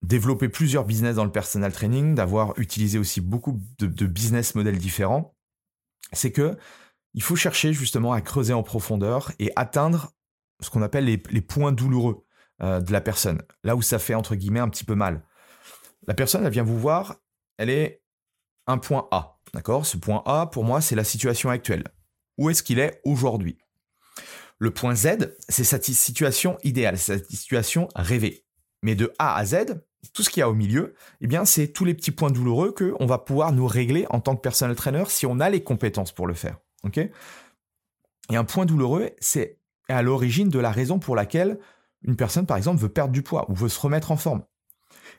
développé 0.03 0.49
plusieurs 0.49 0.85
business 0.85 1.15
dans 1.15 1.25
le 1.25 1.31
personal 1.31 1.73
training, 1.73 2.15
d'avoir 2.15 2.57
utilisé 2.59 2.99
aussi 2.99 3.21
beaucoup 3.21 3.59
de, 3.79 3.87
de 3.87 4.05
business 4.05 4.55
models 4.55 4.77
différents, 4.77 5.35
c'est 6.13 6.31
que 6.31 6.57
il 7.13 7.23
faut 7.23 7.35
chercher 7.35 7.73
justement 7.73 8.13
à 8.13 8.21
creuser 8.21 8.53
en 8.53 8.63
profondeur 8.63 9.31
et 9.39 9.51
atteindre 9.55 10.11
ce 10.61 10.69
qu'on 10.69 10.81
appelle 10.81 11.05
les, 11.05 11.41
points 11.41 11.71
douloureux 11.71 12.25
euh, 12.61 12.79
de 12.79 12.91
la 12.91 13.01
personne, 13.01 13.41
là 13.63 13.75
où 13.75 13.81
ça 13.81 13.99
fait 13.99 14.13
entre 14.13 14.35
guillemets 14.35 14.59
un 14.59 14.69
petit 14.69 14.83
peu 14.83 14.95
mal. 14.95 15.23
La 16.07 16.13
personne, 16.13 16.45
elle 16.45 16.51
vient 16.51 16.63
vous 16.63 16.79
voir, 16.79 17.17
elle 17.57 17.69
est 17.69 18.03
un 18.67 18.77
point 18.77 19.07
A, 19.11 19.39
d'accord? 19.53 19.85
Ce 19.85 19.97
point 19.97 20.23
A, 20.25 20.47
pour 20.47 20.63
moi, 20.63 20.81
c'est 20.81 20.95
la 20.95 21.03
situation 21.03 21.49
actuelle. 21.49 21.83
Où 22.37 22.49
est-ce 22.49 22.63
qu'il 22.63 22.79
est, 22.79 23.01
aujourd'hui? 23.03 23.57
Le 24.57 24.71
point 24.71 24.95
Z, 24.95 25.35
c'est 25.49 25.63
sa 25.63 25.81
situation 25.81 26.57
idéale, 26.63 26.97
sa 26.97 27.17
situation 27.17 27.87
rêvée. 27.95 28.45
Mais 28.83 28.95
de 28.95 29.11
A 29.19 29.35
à 29.35 29.45
Z, 29.45 29.81
tout 30.13 30.23
ce 30.23 30.29
qu'il 30.29 30.41
y 30.41 30.43
a 30.43 30.49
au 30.49 30.53
milieu, 30.53 30.95
eh 31.19 31.27
bien, 31.27 31.45
c'est 31.45 31.67
tous 31.67 31.85
les 31.85 31.93
petits 31.93 32.11
points 32.11 32.31
douloureux 32.31 32.71
que 32.71 32.95
on 32.99 33.05
va 33.05 33.17
pouvoir 33.17 33.51
nous 33.51 33.67
régler 33.67 34.05
en 34.09 34.19
tant 34.19 34.35
que 34.35 34.41
personnel 34.41 34.75
trainer 34.75 35.03
si 35.07 35.25
on 35.25 35.39
a 35.39 35.49
les 35.49 35.63
compétences 35.63 36.11
pour 36.11 36.27
le 36.27 36.33
faire. 36.33 36.57
Ok? 36.83 36.97
Et 36.97 38.35
un 38.35 38.43
point 38.43 38.65
douloureux, 38.65 39.11
c'est 39.19 39.59
à 39.89 40.01
l'origine 40.01 40.49
de 40.49 40.59
la 40.59 40.71
raison 40.71 40.99
pour 40.99 41.15
laquelle 41.15 41.59
une 42.03 42.15
personne, 42.15 42.45
par 42.45 42.57
exemple, 42.57 42.81
veut 42.81 42.89
perdre 42.89 43.11
du 43.11 43.21
poids 43.21 43.49
ou 43.49 43.53
veut 43.53 43.69
se 43.69 43.79
remettre 43.79 44.11
en 44.11 44.17
forme. 44.17 44.43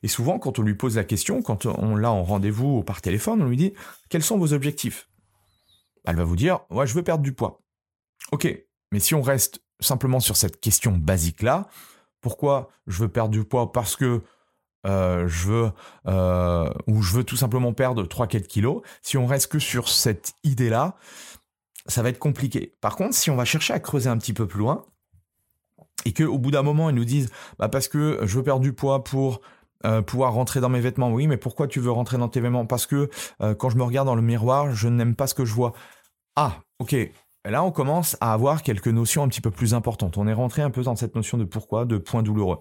Et 0.02 0.08
souvent, 0.08 0.38
quand 0.38 0.58
on 0.58 0.62
lui 0.62 0.74
pose 0.74 0.96
la 0.96 1.04
question, 1.04 1.42
quand 1.42 1.66
on 1.66 1.94
l'a 1.94 2.10
en 2.10 2.24
rendez-vous 2.24 2.78
ou 2.78 2.82
par 2.82 3.00
téléphone, 3.00 3.42
on 3.42 3.48
lui 3.48 3.56
dit 3.56 3.72
quels 4.08 4.22
sont 4.22 4.38
vos 4.38 4.52
objectifs? 4.52 5.08
Elle 6.04 6.16
va 6.16 6.24
vous 6.24 6.36
dire 6.36 6.60
ouais, 6.70 6.86
je 6.86 6.94
veux 6.94 7.02
perdre 7.02 7.22
du 7.22 7.32
poids. 7.32 7.62
Ok, 8.32 8.48
mais 8.90 9.00
si 9.00 9.14
on 9.14 9.22
reste 9.22 9.62
simplement 9.80 10.20
sur 10.20 10.36
cette 10.36 10.60
question 10.60 10.92
basique-là, 10.92 11.68
pourquoi 12.20 12.70
je 12.86 13.02
veux 13.02 13.08
perdre 13.08 13.30
du 13.30 13.44
poids 13.44 13.72
Parce 13.72 13.96
que 13.96 14.22
euh, 14.84 15.28
je 15.28 15.48
veux 15.48 15.72
euh, 16.08 16.72
ou 16.88 17.02
je 17.02 17.14
veux 17.14 17.24
tout 17.24 17.36
simplement 17.36 17.72
perdre 17.72 18.04
3-4 18.04 18.46
kilos? 18.46 18.82
Si 19.02 19.16
on 19.16 19.26
reste 19.26 19.50
que 19.52 19.60
sur 19.60 19.88
cette 19.88 20.34
idée-là, 20.42 20.96
ça 21.86 22.02
va 22.02 22.08
être 22.08 22.18
compliqué. 22.18 22.74
Par 22.80 22.96
contre, 22.96 23.14
si 23.14 23.30
on 23.30 23.36
va 23.36 23.44
chercher 23.44 23.74
à 23.74 23.80
creuser 23.80 24.08
un 24.08 24.18
petit 24.18 24.32
peu 24.32 24.46
plus 24.46 24.60
loin, 24.60 24.84
et 26.04 26.12
qu'au 26.12 26.38
bout 26.38 26.50
d'un 26.50 26.62
moment, 26.62 26.90
ils 26.90 26.96
nous 26.96 27.04
disent, 27.04 27.30
bah 27.58 27.68
parce 27.68 27.88
que 27.88 28.18
je 28.22 28.36
veux 28.36 28.42
perdre 28.42 28.62
du 28.62 28.72
poids 28.72 29.04
pour 29.04 29.40
euh, 29.84 30.02
pouvoir 30.02 30.32
rentrer 30.32 30.60
dans 30.60 30.68
mes 30.68 30.80
vêtements. 30.80 31.10
Oui, 31.10 31.26
mais 31.26 31.36
pourquoi 31.36 31.68
tu 31.68 31.80
veux 31.80 31.90
rentrer 31.90 32.18
dans 32.18 32.28
tes 32.28 32.40
vêtements? 32.40 32.66
Parce 32.66 32.86
que 32.86 33.10
euh, 33.40 33.54
quand 33.54 33.70
je 33.70 33.76
me 33.76 33.82
regarde 33.82 34.06
dans 34.06 34.14
le 34.14 34.22
miroir, 34.22 34.74
je 34.74 34.88
n'aime 34.88 35.14
pas 35.14 35.26
ce 35.26 35.34
que 35.34 35.44
je 35.44 35.54
vois. 35.54 35.72
Ah, 36.36 36.60
ok. 36.78 36.96
Là, 37.44 37.64
on 37.64 37.72
commence 37.72 38.16
à 38.20 38.32
avoir 38.32 38.62
quelques 38.62 38.88
notions 38.88 39.24
un 39.24 39.28
petit 39.28 39.40
peu 39.40 39.50
plus 39.50 39.74
importantes. 39.74 40.16
On 40.16 40.28
est 40.28 40.32
rentré 40.32 40.62
un 40.62 40.70
peu 40.70 40.82
dans 40.82 40.94
cette 40.94 41.16
notion 41.16 41.38
de 41.38 41.44
pourquoi, 41.44 41.84
de 41.84 41.98
point 41.98 42.22
douloureux. 42.22 42.60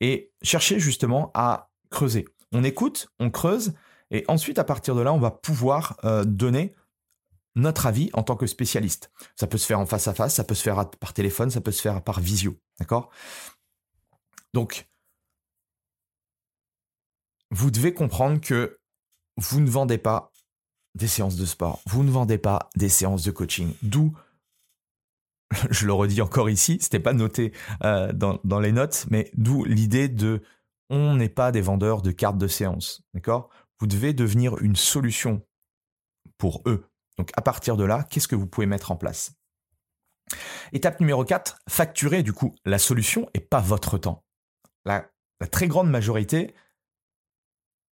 Et 0.00 0.30
chercher 0.42 0.78
justement 0.78 1.32
à 1.34 1.70
creuser. 1.90 2.26
On 2.52 2.62
écoute, 2.62 3.08
on 3.18 3.30
creuse, 3.30 3.72
et 4.10 4.24
ensuite, 4.28 4.58
à 4.58 4.64
partir 4.64 4.94
de 4.94 5.00
là, 5.00 5.12
on 5.12 5.18
va 5.18 5.30
pouvoir 5.30 5.96
euh, 6.04 6.24
donner 6.24 6.74
notre 7.56 7.86
avis 7.86 8.10
en 8.12 8.22
tant 8.22 8.36
que 8.36 8.46
spécialiste. 8.46 9.10
Ça 9.34 9.46
peut 9.46 9.58
se 9.58 9.66
faire 9.66 9.80
en 9.80 9.86
face 9.86 10.06
à 10.06 10.14
face, 10.14 10.34
ça 10.34 10.44
peut 10.44 10.54
se 10.54 10.62
faire 10.62 10.88
par 10.90 11.12
téléphone, 11.12 11.50
ça 11.50 11.60
peut 11.60 11.72
se 11.72 11.82
faire 11.82 12.02
par 12.02 12.20
visio. 12.20 12.56
D'accord? 12.78 13.10
Donc, 14.54 14.86
vous 17.50 17.70
devez 17.70 17.92
comprendre 17.92 18.40
que 18.40 18.78
vous 19.36 19.60
ne 19.60 19.68
vendez 19.68 19.98
pas 19.98 20.32
des 20.94 21.08
séances 21.08 21.36
de 21.36 21.44
sport, 21.44 21.82
vous 21.86 22.04
ne 22.04 22.10
vendez 22.10 22.38
pas 22.38 22.68
des 22.76 22.88
séances 22.88 23.24
de 23.24 23.30
coaching. 23.30 23.74
D'où, 23.82 24.16
je 25.70 25.86
le 25.86 25.92
redis 25.92 26.22
encore 26.22 26.50
ici, 26.50 26.78
c'était 26.80 27.00
pas 27.00 27.12
noté 27.12 27.52
euh, 27.84 28.12
dans, 28.12 28.38
dans 28.44 28.60
les 28.60 28.72
notes, 28.72 29.06
mais 29.10 29.30
d'où 29.36 29.64
l'idée 29.64 30.08
de 30.08 30.42
on 30.88 31.16
n'est 31.16 31.28
pas 31.28 31.52
des 31.52 31.60
vendeurs 31.60 32.00
de 32.02 32.12
cartes 32.12 32.38
de 32.38 32.48
séance. 32.48 33.02
D'accord? 33.14 33.50
Vous 33.80 33.86
devez 33.86 34.12
devenir 34.12 34.58
une 34.58 34.76
solution 34.76 35.42
pour 36.38 36.62
eux, 36.66 36.88
donc 37.18 37.30
à 37.36 37.42
partir 37.42 37.76
de 37.76 37.84
là, 37.84 38.06
qu'est-ce 38.10 38.28
que 38.28 38.36
vous 38.36 38.46
pouvez 38.46 38.66
mettre 38.66 38.90
en 38.90 38.96
place? 38.96 39.32
Étape 40.72 41.00
numéro 41.00 41.24
4, 41.24 41.58
facturer 41.68 42.22
du 42.22 42.32
coup 42.32 42.54
la 42.64 42.78
solution 42.78 43.28
et 43.34 43.40
pas 43.40 43.60
votre 43.60 43.98
temps. 43.98 44.24
La, 44.84 45.08
très 45.50 45.68
grande 45.68 45.90
majorité 45.90 46.54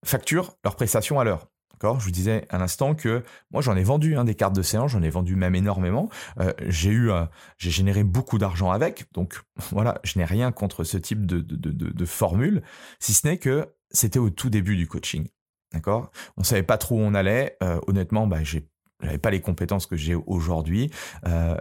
facture 0.06 0.56
leurs 0.64 0.76
prestations 0.76 1.20
à 1.20 1.24
l'heure. 1.24 1.48
Je 1.84 2.06
vous 2.06 2.12
disais 2.12 2.46
à 2.50 2.58
l'instant 2.58 2.96
que 2.96 3.24
moi 3.52 3.62
j'en 3.62 3.76
ai 3.76 3.84
vendu 3.84 4.16
hein, 4.16 4.24
des 4.24 4.36
cartes 4.36 4.56
de 4.56 4.62
séance, 4.62 4.92
j'en 4.92 5.02
ai 5.02 5.10
vendu 5.10 5.36
même 5.36 5.54
énormément. 5.54 6.10
Euh, 6.40 6.54
euh, 6.62 7.26
j'ai 7.58 7.72
généré 7.72 8.04
beaucoup 8.04 8.38
d'argent 8.38 8.72
avec, 8.72 9.12
donc 9.14 9.42
voilà, 9.72 10.00
je 10.04 10.18
n'ai 10.18 10.26
rien 10.26 10.52
contre 10.52 10.84
ce 10.84 10.98
type 10.98 11.26
de, 11.26 11.42
de, 11.42 12.06
formule, 12.06 12.64
si 13.00 13.14
ce 13.14 13.28
n'est 13.28 13.38
que 13.38 13.68
c'était 13.92 14.20
au 14.20 14.30
tout 14.30 14.50
début 14.50 14.78
du 14.78 14.88
coaching. 14.88 15.28
D'accord? 15.74 16.12
On 16.38 16.44
savait 16.44 16.64
pas 16.64 16.78
trop 16.78 16.96
où 16.96 17.00
on 17.00 17.16
allait. 17.16 17.58
Euh, 17.64 17.80
honnêtement, 17.88 18.28
bah, 18.28 18.44
j'ai 18.44 18.70
n'avais 19.06 19.18
pas 19.18 19.32
les 19.32 19.42
compétences 19.42 19.86
que 19.86 19.96
j'ai 19.96 20.16
aujourd'hui. 20.16 20.92
Euh, 21.26 21.58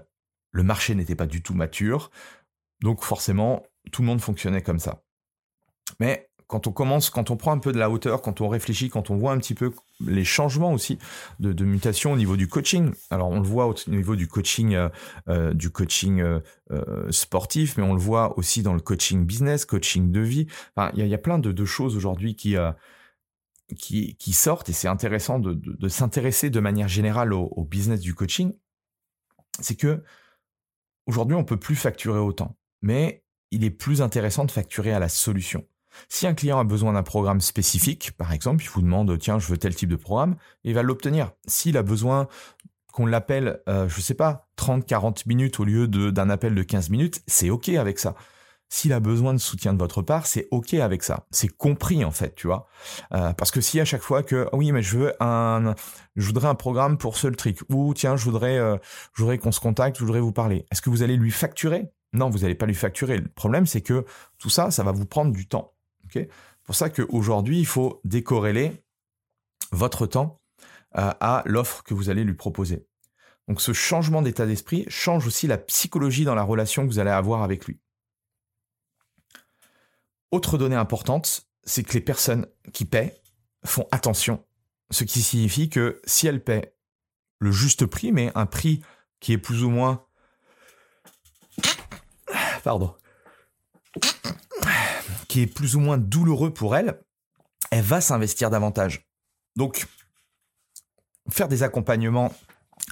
le 0.52 0.62
marché 0.62 0.94
n'était 0.94 1.14
pas 1.14 1.26
du 1.26 1.42
tout 1.42 1.54
mature. 1.54 2.10
Donc 2.82 3.02
forcément, 3.02 3.62
tout 3.90 4.02
le 4.02 4.06
monde 4.06 4.20
fonctionnait 4.20 4.62
comme 4.62 4.78
ça. 4.78 5.02
Mais 5.98 6.28
quand 6.46 6.66
on 6.66 6.72
commence, 6.72 7.08
quand 7.08 7.30
on 7.30 7.36
prend 7.36 7.52
un 7.52 7.58
peu 7.58 7.72
de 7.72 7.78
la 7.78 7.88
hauteur, 7.88 8.20
quand 8.20 8.42
on 8.42 8.48
réfléchit, 8.48 8.90
quand 8.90 9.08
on 9.08 9.16
voit 9.16 9.32
un 9.32 9.38
petit 9.38 9.54
peu 9.54 9.72
les 10.06 10.24
changements 10.24 10.72
aussi 10.72 10.98
de, 11.40 11.64
mutation 11.64 12.12
au 12.12 12.16
niveau 12.16 12.36
du 12.36 12.48
coaching. 12.48 12.92
Alors 13.10 13.30
on 13.30 13.40
le 13.40 13.46
voit 13.46 13.66
au 13.66 13.74
niveau 13.86 14.16
du 14.16 14.28
coaching, 14.28 14.74
euh, 14.74 14.88
euh, 15.28 15.54
du 15.54 15.70
coaching 15.70 16.22
sportif, 17.10 17.76
mais 17.78 17.82
on 17.82 17.94
le 17.94 18.00
voit 18.00 18.38
aussi 18.38 18.62
dans 18.62 18.74
le 18.74 18.80
coaching 18.80 19.24
business, 19.24 19.64
coaching 19.64 20.10
de 20.10 20.20
vie. 20.20 20.46
Enfin, 20.76 20.90
il 20.94 21.06
y, 21.06 21.14
a 21.14 21.18
plein 21.18 21.38
de, 21.38 21.64
choses 21.64 21.96
aujourd'hui 21.96 22.34
qui 22.36 22.56
qui, 23.74 24.32
sortent, 24.32 24.68
et 24.68 24.72
c'est 24.72 24.88
intéressant 24.88 25.38
de, 25.38 25.88
s'intéresser 25.88 26.50
de 26.50 26.60
manière 26.60 26.88
générale 26.88 27.32
au, 27.32 27.64
business 27.64 28.00
du 28.00 28.14
coaching, 28.14 28.52
c'est 29.60 29.76
que 29.76 30.02
aujourd'hui, 31.06 31.36
on 31.36 31.44
peut 31.44 31.58
plus 31.58 31.76
facturer 31.76 32.18
autant, 32.18 32.56
mais 32.80 33.24
il 33.50 33.64
est 33.64 33.70
plus 33.70 34.02
intéressant 34.02 34.44
de 34.44 34.50
facturer 34.50 34.92
à 34.92 34.98
la 34.98 35.08
solution. 35.08 35.66
Si 36.08 36.26
un 36.26 36.34
client 36.34 36.58
a 36.58 36.64
besoin 36.64 36.94
d'un 36.94 37.02
programme 37.02 37.40
spécifique, 37.40 38.12
par 38.12 38.32
exemple, 38.32 38.64
il 38.64 38.70
vous 38.70 38.80
demande 38.80 39.18
tiens, 39.18 39.38
je 39.38 39.46
veux 39.46 39.58
tel 39.58 39.74
type 39.74 39.90
de 39.90 39.96
programme, 39.96 40.36
il 40.64 40.74
va 40.74 40.82
l'obtenir. 40.82 41.32
S'il 41.46 41.76
a 41.76 41.82
besoin 41.82 42.28
qu'on 42.92 43.06
l'appelle, 43.06 43.60
je 43.66 43.72
euh, 43.72 43.88
je 43.88 44.00
sais 44.00 44.14
pas, 44.14 44.48
30, 44.56 44.86
40 44.86 45.26
minutes 45.26 45.60
au 45.60 45.64
lieu 45.64 45.88
d'un 45.88 46.30
appel 46.30 46.54
de 46.54 46.62
15 46.62 46.90
minutes, 46.90 47.22
c'est 47.26 47.50
OK 47.50 47.68
avec 47.70 47.98
ça. 47.98 48.14
S'il 48.72 48.94
a 48.94 49.00
besoin 49.00 49.34
de 49.34 49.38
soutien 49.38 49.74
de 49.74 49.78
votre 49.78 50.00
part, 50.00 50.26
c'est 50.26 50.48
ok 50.50 50.72
avec 50.74 51.02
ça. 51.02 51.26
C'est 51.30 51.48
compris 51.48 52.06
en 52.06 52.10
fait, 52.10 52.34
tu 52.34 52.46
vois. 52.46 52.66
Euh, 53.12 53.34
parce 53.34 53.50
que 53.50 53.60
si 53.60 53.78
à 53.80 53.84
chaque 53.84 54.00
fois 54.00 54.22
que 54.22 54.48
ah 54.50 54.56
oui 54.56 54.72
mais 54.72 54.80
je 54.80 54.96
veux 54.96 55.22
un, 55.22 55.74
je 56.16 56.26
voudrais 56.26 56.48
un 56.48 56.54
programme 56.54 56.96
pour 56.96 57.18
seul 57.18 57.36
trick 57.36 57.60
ou 57.68 57.92
tiens 57.92 58.16
je 58.16 58.24
voudrais, 58.24 58.56
euh, 58.56 58.78
je 59.12 59.20
voudrais 59.20 59.36
qu'on 59.36 59.52
se 59.52 59.60
contacte, 59.60 59.98
je 59.98 60.04
voudrais 60.04 60.20
vous 60.20 60.32
parler. 60.32 60.64
Est-ce 60.70 60.80
que 60.80 60.88
vous 60.88 61.02
allez 61.02 61.18
lui 61.18 61.30
facturer? 61.30 61.92
Non, 62.14 62.30
vous 62.30 62.38
n'allez 62.38 62.54
pas 62.54 62.64
lui 62.64 62.74
facturer. 62.74 63.18
Le 63.18 63.28
problème 63.28 63.66
c'est 63.66 63.82
que 63.82 64.06
tout 64.38 64.48
ça, 64.48 64.70
ça 64.70 64.82
va 64.82 64.92
vous 64.92 65.04
prendre 65.04 65.32
du 65.32 65.46
temps. 65.46 65.74
Ok? 66.06 66.26
Pour 66.64 66.74
ça 66.74 66.88
qu'aujourd'hui 66.88 67.58
il 67.58 67.66
faut 67.66 68.00
décorréler 68.04 68.82
votre 69.70 70.06
temps 70.06 70.40
euh, 70.96 71.10
à 71.20 71.42
l'offre 71.44 71.82
que 71.82 71.92
vous 71.92 72.08
allez 72.08 72.24
lui 72.24 72.34
proposer. 72.34 72.86
Donc 73.48 73.60
ce 73.60 73.74
changement 73.74 74.22
d'état 74.22 74.46
d'esprit 74.46 74.86
change 74.88 75.26
aussi 75.26 75.46
la 75.46 75.58
psychologie 75.58 76.24
dans 76.24 76.34
la 76.34 76.42
relation 76.42 76.84
que 76.84 76.88
vous 76.90 77.00
allez 77.00 77.10
avoir 77.10 77.42
avec 77.42 77.66
lui. 77.66 77.78
Autre 80.32 80.56
donnée 80.56 80.76
importante, 80.76 81.46
c'est 81.62 81.82
que 81.82 81.92
les 81.92 82.00
personnes 82.00 82.46
qui 82.72 82.86
paient 82.86 83.20
font 83.64 83.86
attention, 83.90 84.44
ce 84.90 85.04
qui 85.04 85.22
signifie 85.22 85.68
que 85.68 86.00
si 86.04 86.26
elles 86.26 86.42
paient 86.42 86.74
le 87.38 87.52
juste 87.52 87.84
prix, 87.84 88.12
mais 88.12 88.32
un 88.34 88.46
prix 88.46 88.82
qui 89.20 89.32
est 89.32 89.38
plus 89.38 89.62
ou 89.62 89.68
moins... 89.68 90.06
Pardon. 92.64 92.96
Qui 95.28 95.42
est 95.42 95.46
plus 95.46 95.76
ou 95.76 95.80
moins 95.80 95.98
douloureux 95.98 96.54
pour 96.54 96.76
elle, 96.76 97.02
elle 97.70 97.84
va 97.84 98.00
s'investir 98.00 98.48
davantage. 98.48 99.06
Donc, 99.56 99.86
faire 101.28 101.48
des 101.48 101.62
accompagnements 101.62 102.32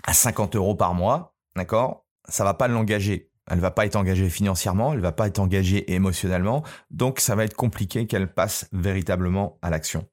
à 0.04 0.12
50 0.12 0.56
euros 0.56 0.74
par 0.74 0.92
mois, 0.92 1.34
d'accord, 1.56 2.06
ça 2.28 2.44
va 2.44 2.52
pas 2.52 2.68
l'engager 2.68 3.29
elle 3.50 3.60
va 3.60 3.70
pas 3.70 3.84
être 3.84 3.96
engagée 3.96 4.30
financièrement, 4.30 4.92
elle 4.92 5.00
va 5.00 5.12
pas 5.12 5.26
être 5.26 5.40
engagée 5.40 5.92
émotionnellement, 5.92 6.62
donc 6.90 7.20
ça 7.20 7.34
va 7.34 7.44
être 7.44 7.56
compliqué 7.56 8.06
qu'elle 8.06 8.32
passe 8.32 8.68
véritablement 8.72 9.58
à 9.60 9.70
l'action. 9.70 10.08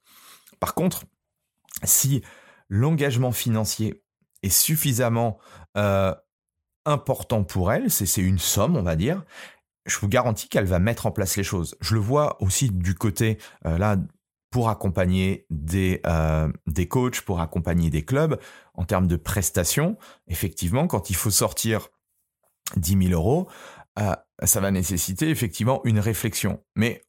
Par 0.60 0.74
contre, 0.74 1.04
si 1.84 2.24
l'engagement 2.70 3.32
financier 3.32 4.04
est 4.44 4.50
suffisamment 4.50 5.38
euh, 5.78 6.14
important 6.86 7.44
pour 7.44 7.72
elle, 7.72 7.92
c'est 7.92 8.22
une 8.22 8.40
somme, 8.40 8.76
on 8.76 8.84
va 8.84 8.96
dire, 8.96 9.24
je 9.86 9.98
vous 10.00 10.08
garantis 10.08 10.50
qu'elle 10.50 10.66
va 10.66 10.80
mettre 10.80 11.06
en 11.06 11.12
place 11.12 11.38
les 11.38 11.44
choses. 11.44 11.76
Je 11.80 11.94
le 11.94 12.02
vois 12.02 12.42
aussi 12.42 12.70
du 12.70 12.96
côté 12.96 13.38
euh, 13.66 13.78
là 13.78 13.98
pour 14.50 14.70
accompagner 14.70 15.46
des, 15.50 16.02
euh, 16.08 16.52
des 16.66 16.88
coachs, 16.88 17.22
pour 17.22 17.42
accompagner 17.42 17.90
des 17.90 18.04
clubs 18.04 18.40
en 18.74 18.86
termes 18.86 19.08
de 19.08 19.16
prestations. 19.16 19.98
Effectivement, 20.28 20.88
quand 20.88 21.10
il 21.10 21.16
faut 21.16 21.32
sortir 21.32 21.90
10 22.76 23.08
000 23.08 23.14
euros, 23.14 23.50
euh, 24.00 24.16
ça 24.44 24.60
va 24.60 24.72
nécessiter 24.72 25.30
effectivement 25.30 25.82
une 25.84 26.00
réflexion. 26.00 26.64
Mais 26.76 27.04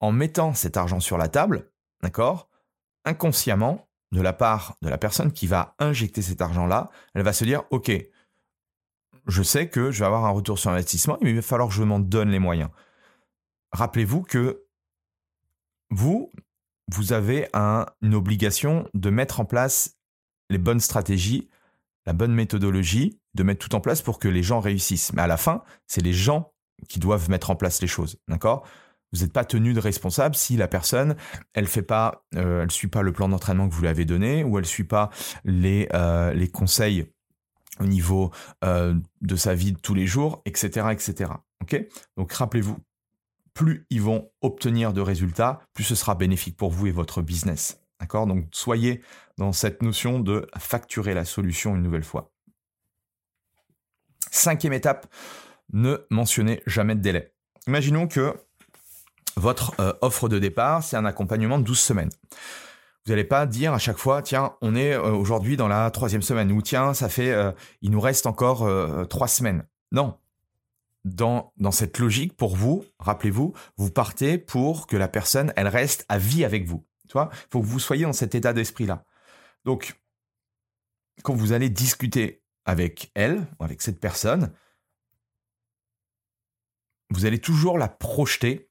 en 0.00 0.12
mettant 0.12 0.54
cet 0.54 0.76
argent 0.76 1.00
sur 1.00 1.18
la 1.18 1.28
table, 1.28 1.70
inconsciemment, 3.04 3.88
de 4.12 4.20
la 4.20 4.32
part 4.32 4.76
de 4.82 4.88
la 4.88 4.98
personne 4.98 5.32
qui 5.32 5.46
va 5.46 5.74
injecter 5.78 6.22
cet 6.22 6.40
argent-là, 6.40 6.90
elle 7.14 7.22
va 7.22 7.32
se 7.32 7.44
dire, 7.44 7.64
OK, 7.70 7.90
je 9.26 9.42
sais 9.42 9.68
que 9.68 9.90
je 9.90 10.00
vais 10.00 10.06
avoir 10.06 10.24
un 10.24 10.30
retour 10.30 10.58
sur 10.58 10.70
investissement, 10.70 11.18
il 11.20 11.34
va 11.34 11.42
falloir 11.42 11.68
que 11.68 11.74
je 11.74 11.82
m'en 11.82 11.98
donne 11.98 12.30
les 12.30 12.38
moyens. 12.38 12.70
Rappelez-vous 13.72 14.22
que 14.22 14.64
vous, 15.90 16.32
vous 16.88 17.12
avez 17.12 17.48
une 17.52 18.14
obligation 18.14 18.88
de 18.94 19.10
mettre 19.10 19.40
en 19.40 19.44
place 19.44 19.96
les 20.50 20.58
bonnes 20.58 20.80
stratégies, 20.80 21.48
la 22.06 22.12
bonne 22.12 22.32
méthodologie, 22.32 23.20
de 23.36 23.42
mettre 23.42 23.66
tout 23.66 23.74
en 23.76 23.80
place 23.80 24.02
pour 24.02 24.18
que 24.18 24.28
les 24.28 24.42
gens 24.42 24.60
réussissent. 24.60 25.12
Mais 25.12 25.22
à 25.22 25.26
la 25.26 25.36
fin, 25.36 25.62
c'est 25.86 26.00
les 26.00 26.12
gens 26.12 26.52
qui 26.88 26.98
doivent 26.98 27.30
mettre 27.30 27.50
en 27.50 27.56
place 27.56 27.80
les 27.80 27.86
choses, 27.86 28.18
d'accord? 28.28 28.66
Vous 29.12 29.20
n'êtes 29.20 29.32
pas 29.32 29.44
tenu 29.44 29.72
de 29.72 29.80
responsable 29.80 30.34
si 30.34 30.56
la 30.56 30.68
personne, 30.68 31.16
elle 31.54 31.68
fait 31.68 31.82
pas, 31.82 32.24
euh, 32.34 32.62
elle 32.62 32.70
suit 32.70 32.88
pas 32.88 33.02
le 33.02 33.12
plan 33.12 33.28
d'entraînement 33.28 33.68
que 33.68 33.74
vous 33.74 33.82
lui 33.82 33.88
avez 33.88 34.04
donné, 34.04 34.42
ou 34.42 34.58
elle 34.58 34.66
suit 34.66 34.84
pas 34.84 35.10
les 35.44 35.88
euh, 35.94 36.46
conseils 36.52 37.06
au 37.78 37.84
niveau 37.84 38.30
euh, 38.64 38.94
de 39.20 39.36
sa 39.36 39.54
vie 39.54 39.72
de 39.72 39.78
tous 39.78 39.94
les 39.94 40.06
jours, 40.06 40.42
etc., 40.44 40.88
etc. 40.90 41.30
Ok? 41.62 41.80
Donc 42.16 42.32
rappelez-vous, 42.32 42.78
plus 43.54 43.86
ils 43.90 44.02
vont 44.02 44.30
obtenir 44.42 44.92
de 44.92 45.00
résultats, 45.00 45.60
plus 45.72 45.84
ce 45.84 45.94
sera 45.94 46.14
bénéfique 46.14 46.56
pour 46.56 46.70
vous 46.70 46.88
et 46.88 46.92
votre 46.92 47.22
business. 47.22 47.80
D'accord? 48.00 48.26
Donc 48.26 48.46
soyez 48.52 49.02
dans 49.38 49.52
cette 49.52 49.82
notion 49.82 50.20
de 50.20 50.46
facturer 50.58 51.14
la 51.14 51.24
solution 51.24 51.76
une 51.76 51.82
nouvelle 51.82 52.04
fois. 52.04 52.32
Cinquième 54.36 54.74
étape, 54.74 55.06
ne 55.72 55.96
mentionnez 56.10 56.62
jamais 56.66 56.94
de 56.94 57.00
délai. 57.00 57.32
Imaginons 57.66 58.06
que 58.06 58.34
votre 59.36 59.72
euh, 59.80 59.94
offre 60.02 60.28
de 60.28 60.38
départ, 60.38 60.82
c'est 60.82 60.98
un 60.98 61.06
accompagnement 61.06 61.58
de 61.58 61.64
12 61.64 61.78
semaines. 61.78 62.10
Vous 63.06 63.12
n'allez 63.12 63.24
pas 63.24 63.46
dire 63.46 63.72
à 63.72 63.78
chaque 63.78 63.96
fois, 63.96 64.20
tiens, 64.20 64.52
on 64.60 64.76
est 64.76 64.92
euh, 64.92 65.10
aujourd'hui 65.10 65.56
dans 65.56 65.68
la 65.68 65.90
troisième 65.90 66.20
semaine, 66.20 66.52
ou 66.52 66.60
tiens, 66.60 66.92
ça 66.92 67.08
fait, 67.08 67.32
euh, 67.32 67.50
il 67.80 67.90
nous 67.90 68.00
reste 68.00 68.26
encore 68.26 68.68
trois 69.08 69.26
semaines. 69.26 69.66
Non. 69.90 70.18
Dans, 71.06 71.54
cette 71.70 71.98
logique, 71.98 72.36
pour 72.36 72.56
vous, 72.56 72.84
rappelez-vous, 72.98 73.54
vous 73.78 73.90
partez 73.90 74.36
pour 74.36 74.86
que 74.86 74.98
la 74.98 75.08
personne, 75.08 75.50
elle 75.56 75.68
reste 75.68 76.04
à 76.10 76.18
vie 76.18 76.44
avec 76.44 76.66
vous. 76.66 76.84
Tu 77.08 77.14
vois, 77.14 77.30
faut 77.50 77.62
que 77.62 77.66
vous 77.66 77.80
soyez 77.80 78.04
dans 78.04 78.12
cet 78.12 78.34
état 78.34 78.52
d'esprit-là. 78.52 79.02
Donc, 79.64 79.98
quand 81.22 81.34
vous 81.34 81.52
allez 81.52 81.70
discuter 81.70 82.42
avec 82.66 83.10
elle, 83.14 83.46
ou 83.58 83.64
avec 83.64 83.80
cette 83.80 84.00
personne, 84.00 84.52
vous 87.10 87.24
allez 87.24 87.38
toujours 87.38 87.78
la 87.78 87.88
projeter 87.88 88.68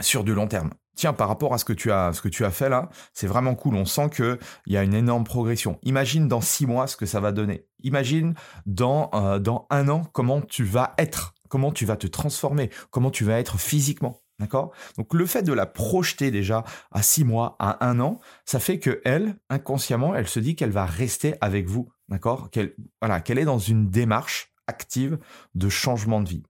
sur 0.00 0.24
du 0.24 0.34
long 0.34 0.48
terme. 0.48 0.70
Tiens, 0.96 1.12
par 1.12 1.28
rapport 1.28 1.52
à 1.52 1.58
ce 1.58 1.64
que 1.64 1.72
tu 1.72 1.90
as, 1.90 2.12
ce 2.12 2.22
que 2.22 2.28
tu 2.28 2.44
as 2.44 2.50
fait 2.50 2.68
là, 2.68 2.88
c'est 3.12 3.26
vraiment 3.26 3.54
cool. 3.54 3.74
On 3.74 3.84
sent 3.84 4.10
qu'il 4.10 4.38
y 4.66 4.76
a 4.76 4.82
une 4.82 4.94
énorme 4.94 5.24
progression. 5.24 5.78
Imagine 5.82 6.28
dans 6.28 6.40
six 6.40 6.66
mois 6.66 6.86
ce 6.86 6.96
que 6.96 7.06
ça 7.06 7.20
va 7.20 7.32
donner. 7.32 7.66
Imagine 7.82 8.34
dans, 8.64 9.10
euh, 9.12 9.38
dans 9.38 9.66
un 9.70 9.88
an 9.88 10.04
comment 10.12 10.40
tu 10.40 10.64
vas 10.64 10.94
être, 10.98 11.34
comment 11.48 11.72
tu 11.72 11.84
vas 11.84 11.96
te 11.96 12.06
transformer, 12.06 12.70
comment 12.90 13.10
tu 13.10 13.24
vas 13.24 13.38
être 13.38 13.58
physiquement. 13.58 14.20
D'accord? 14.38 14.72
Donc 14.96 15.14
le 15.14 15.26
fait 15.26 15.42
de 15.42 15.52
la 15.52 15.66
projeter 15.66 16.30
déjà 16.30 16.64
à 16.90 17.02
six 17.02 17.24
mois, 17.24 17.56
à 17.58 17.84
un 17.86 18.00
an, 18.00 18.20
ça 18.44 18.58
fait 18.58 18.78
que 18.78 19.00
elle, 19.04 19.36
inconsciemment, 19.48 20.14
elle 20.14 20.28
se 20.28 20.40
dit 20.40 20.56
qu'elle 20.56 20.72
va 20.72 20.86
rester 20.86 21.34
avec 21.40 21.68
vous. 21.68 21.88
D'accord? 22.08 22.50
Qu'elle 22.50 22.74
voilà, 23.00 23.20
qu'elle 23.20 23.38
est 23.38 23.44
dans 23.44 23.58
une 23.58 23.90
démarche 23.90 24.52
active 24.66 25.18
de 25.54 25.68
changement 25.68 26.20
de 26.20 26.28
vie? 26.28 26.42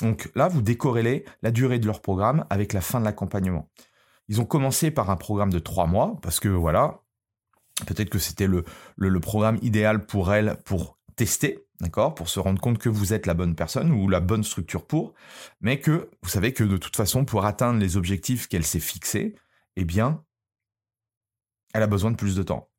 Donc 0.00 0.30
là, 0.34 0.48
vous 0.48 0.62
décorrélez 0.62 1.24
la 1.42 1.50
durée 1.50 1.78
de 1.78 1.86
leur 1.86 2.00
programme 2.00 2.46
avec 2.50 2.72
la 2.72 2.80
fin 2.80 3.00
de 3.00 3.04
l'accompagnement. 3.04 3.68
Ils 4.28 4.40
ont 4.40 4.46
commencé 4.46 4.90
par 4.90 5.10
un 5.10 5.16
programme 5.16 5.52
de 5.52 5.58
trois 5.58 5.86
mois, 5.86 6.18
parce 6.22 6.40
que 6.40 6.48
voilà, 6.48 7.02
peut-être 7.86 8.10
que 8.10 8.18
c'était 8.18 8.46
le, 8.46 8.64
le, 8.96 9.20
programme 9.20 9.58
idéal 9.60 10.06
pour 10.06 10.32
elle 10.32 10.56
pour 10.64 10.98
tester, 11.16 11.66
d'accord, 11.80 12.14
pour 12.14 12.28
se 12.28 12.40
rendre 12.40 12.60
compte 12.60 12.78
que 12.78 12.88
vous 12.88 13.12
êtes 13.12 13.26
la 13.26 13.34
bonne 13.34 13.54
personne 13.54 13.90
ou 13.92 14.08
la 14.08 14.20
bonne 14.20 14.44
structure 14.44 14.86
pour, 14.86 15.14
mais 15.60 15.80
que 15.80 16.08
vous 16.22 16.28
savez 16.28 16.52
que 16.52 16.64
de 16.64 16.76
toute 16.76 16.96
façon, 16.96 17.24
pour 17.24 17.44
atteindre 17.44 17.80
les 17.80 17.96
objectifs 17.96 18.48
qu'elle 18.48 18.64
s'est 18.64 18.80
fixés, 18.80 19.34
eh 19.76 19.84
bien, 19.84 20.24
elle 21.74 21.82
a 21.82 21.86
besoin 21.86 22.10
de 22.10 22.16
plus 22.16 22.36
de 22.36 22.42
temps. 22.42 22.69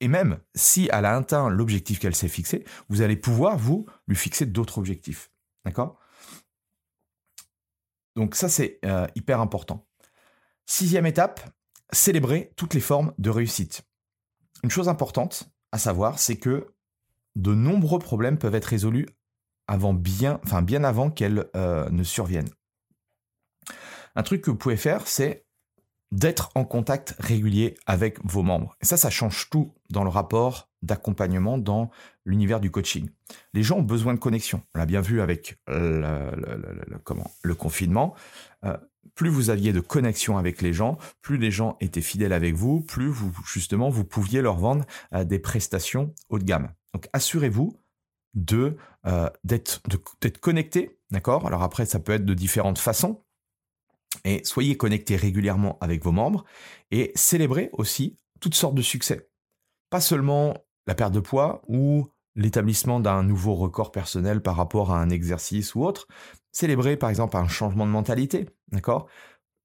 Et 0.00 0.08
même 0.08 0.40
si 0.54 0.88
elle 0.92 1.04
a 1.04 1.16
atteint 1.16 1.48
l'objectif 1.48 1.98
qu'elle 1.98 2.14
s'est 2.14 2.28
fixé, 2.28 2.64
vous 2.88 3.02
allez 3.02 3.16
pouvoir, 3.16 3.56
vous, 3.56 3.86
lui 4.06 4.16
fixer 4.16 4.46
d'autres 4.46 4.78
objectifs. 4.78 5.30
D'accord? 5.64 5.98
Donc 8.14 8.34
ça, 8.34 8.48
c'est 8.48 8.78
euh, 8.84 9.06
hyper 9.14 9.40
important. 9.40 9.86
Sixième 10.66 11.06
étape, 11.06 11.40
célébrer 11.92 12.52
toutes 12.56 12.74
les 12.74 12.80
formes 12.80 13.12
de 13.18 13.30
réussite. 13.30 13.82
Une 14.62 14.70
chose 14.70 14.88
importante 14.88 15.50
à 15.72 15.78
savoir, 15.78 16.18
c'est 16.18 16.36
que 16.36 16.74
de 17.36 17.54
nombreux 17.54 17.98
problèmes 17.98 18.38
peuvent 18.38 18.54
être 18.54 18.66
résolus 18.66 19.06
avant 19.68 19.94
bien, 19.94 20.40
bien 20.62 20.84
avant 20.84 21.10
qu'elles 21.10 21.48
euh, 21.54 21.88
ne 21.90 22.02
surviennent. 22.02 22.48
Un 24.14 24.22
truc 24.22 24.42
que 24.42 24.50
vous 24.50 24.56
pouvez 24.56 24.76
faire, 24.76 25.06
c'est 25.06 25.45
d'être 26.12 26.50
en 26.54 26.64
contact 26.64 27.16
régulier 27.18 27.76
avec 27.86 28.18
vos 28.24 28.42
membres. 28.42 28.76
Et 28.80 28.86
ça, 28.86 28.96
ça 28.96 29.10
change 29.10 29.50
tout 29.50 29.74
dans 29.90 30.04
le 30.04 30.10
rapport 30.10 30.68
d'accompagnement 30.82 31.58
dans 31.58 31.90
l'univers 32.24 32.60
du 32.60 32.70
coaching. 32.70 33.10
Les 33.54 33.62
gens 33.62 33.78
ont 33.78 33.82
besoin 33.82 34.14
de 34.14 34.18
connexion. 34.18 34.62
On 34.74 34.78
l'a 34.78 34.86
bien 34.86 35.00
vu 35.00 35.20
avec 35.20 35.58
le, 35.66 36.98
comment, 37.04 37.30
le 37.42 37.54
confinement. 37.54 38.14
Euh, 38.64 38.76
plus 39.14 39.30
vous 39.30 39.50
aviez 39.50 39.72
de 39.72 39.80
connexion 39.80 40.38
avec 40.38 40.62
les 40.62 40.72
gens, 40.72 40.98
plus 41.22 41.38
les 41.38 41.50
gens 41.50 41.76
étaient 41.80 42.00
fidèles 42.00 42.32
avec 42.32 42.54
vous, 42.54 42.80
plus 42.80 43.08
vous 43.08 43.32
justement 43.46 43.88
vous 43.88 44.04
pouviez 44.04 44.42
leur 44.42 44.56
vendre 44.56 44.84
euh, 45.14 45.24
des 45.24 45.38
prestations 45.38 46.14
haut 46.28 46.38
de 46.38 46.44
gamme. 46.44 46.72
Donc 46.92 47.08
assurez-vous 47.12 47.80
de 48.34 48.76
euh, 49.06 49.30
d'être 49.44 49.80
connecté, 50.40 50.98
d'accord? 51.10 51.46
Alors 51.46 51.62
après 51.62 51.86
ça 51.86 51.98
peut 51.98 52.12
être 52.12 52.24
de 52.24 52.34
différentes 52.34 52.78
façons. 52.78 53.22
Et 54.24 54.42
soyez 54.44 54.76
connectés 54.76 55.16
régulièrement 55.16 55.78
avec 55.80 56.02
vos 56.02 56.12
membres 56.12 56.44
et 56.90 57.12
célébrez 57.14 57.70
aussi 57.72 58.18
toutes 58.40 58.54
sortes 58.54 58.74
de 58.74 58.82
succès. 58.82 59.28
Pas 59.90 60.00
seulement 60.00 60.54
la 60.86 60.94
perte 60.94 61.12
de 61.14 61.20
poids 61.20 61.62
ou 61.68 62.08
l'établissement 62.34 63.00
d'un 63.00 63.22
nouveau 63.22 63.54
record 63.54 63.92
personnel 63.92 64.42
par 64.42 64.56
rapport 64.56 64.92
à 64.92 65.00
un 65.00 65.10
exercice 65.10 65.74
ou 65.74 65.84
autre. 65.84 66.06
célébrer 66.52 66.96
par 66.96 67.10
exemple 67.10 67.36
un 67.36 67.48
changement 67.48 67.86
de 67.86 67.90
mentalité, 67.90 68.48
d'accord? 68.72 69.08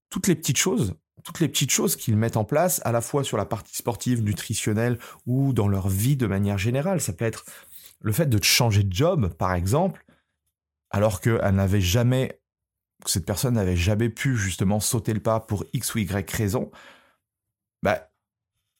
Toutes 0.09 0.27
les 0.27 0.35
petites 0.35 0.57
choses, 0.57 0.95
toutes 1.23 1.39
les 1.39 1.47
petites 1.47 1.71
choses 1.71 1.95
qu'ils 1.95 2.17
mettent 2.17 2.37
en 2.37 2.43
place, 2.43 2.81
à 2.83 2.91
la 2.91 3.01
fois 3.01 3.23
sur 3.23 3.37
la 3.37 3.45
partie 3.45 3.75
sportive, 3.75 4.21
nutritionnelle 4.23 4.99
ou 5.25 5.53
dans 5.53 5.67
leur 5.67 5.87
vie 5.87 6.17
de 6.17 6.27
manière 6.27 6.57
générale. 6.57 6.99
Ça 6.99 7.13
peut 7.13 7.25
être 7.25 7.45
le 8.01 8.11
fait 8.11 8.25
de 8.25 8.43
changer 8.43 8.83
de 8.83 8.93
job, 8.93 9.33
par 9.35 9.53
exemple, 9.53 10.03
alors 10.89 11.21
qu'elle 11.21 11.55
n'avait 11.55 11.81
jamais, 11.81 12.40
cette 13.05 13.25
personne 13.25 13.55
n'avait 13.55 13.75
jamais 13.75 14.09
pu 14.09 14.37
justement 14.37 14.79
sauter 14.79 15.13
le 15.13 15.21
pas 15.21 15.39
pour 15.39 15.65
X 15.73 15.95
ou 15.95 15.99
Y 15.99 16.29
raison. 16.31 16.71
Bah, 17.83 18.11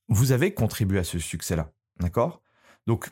vous 0.08 0.32
avez 0.32 0.54
contribué 0.54 1.00
à 1.00 1.04
ce 1.04 1.20
succès-là, 1.20 1.72
d'accord? 2.00 2.42
Donc, 2.88 3.10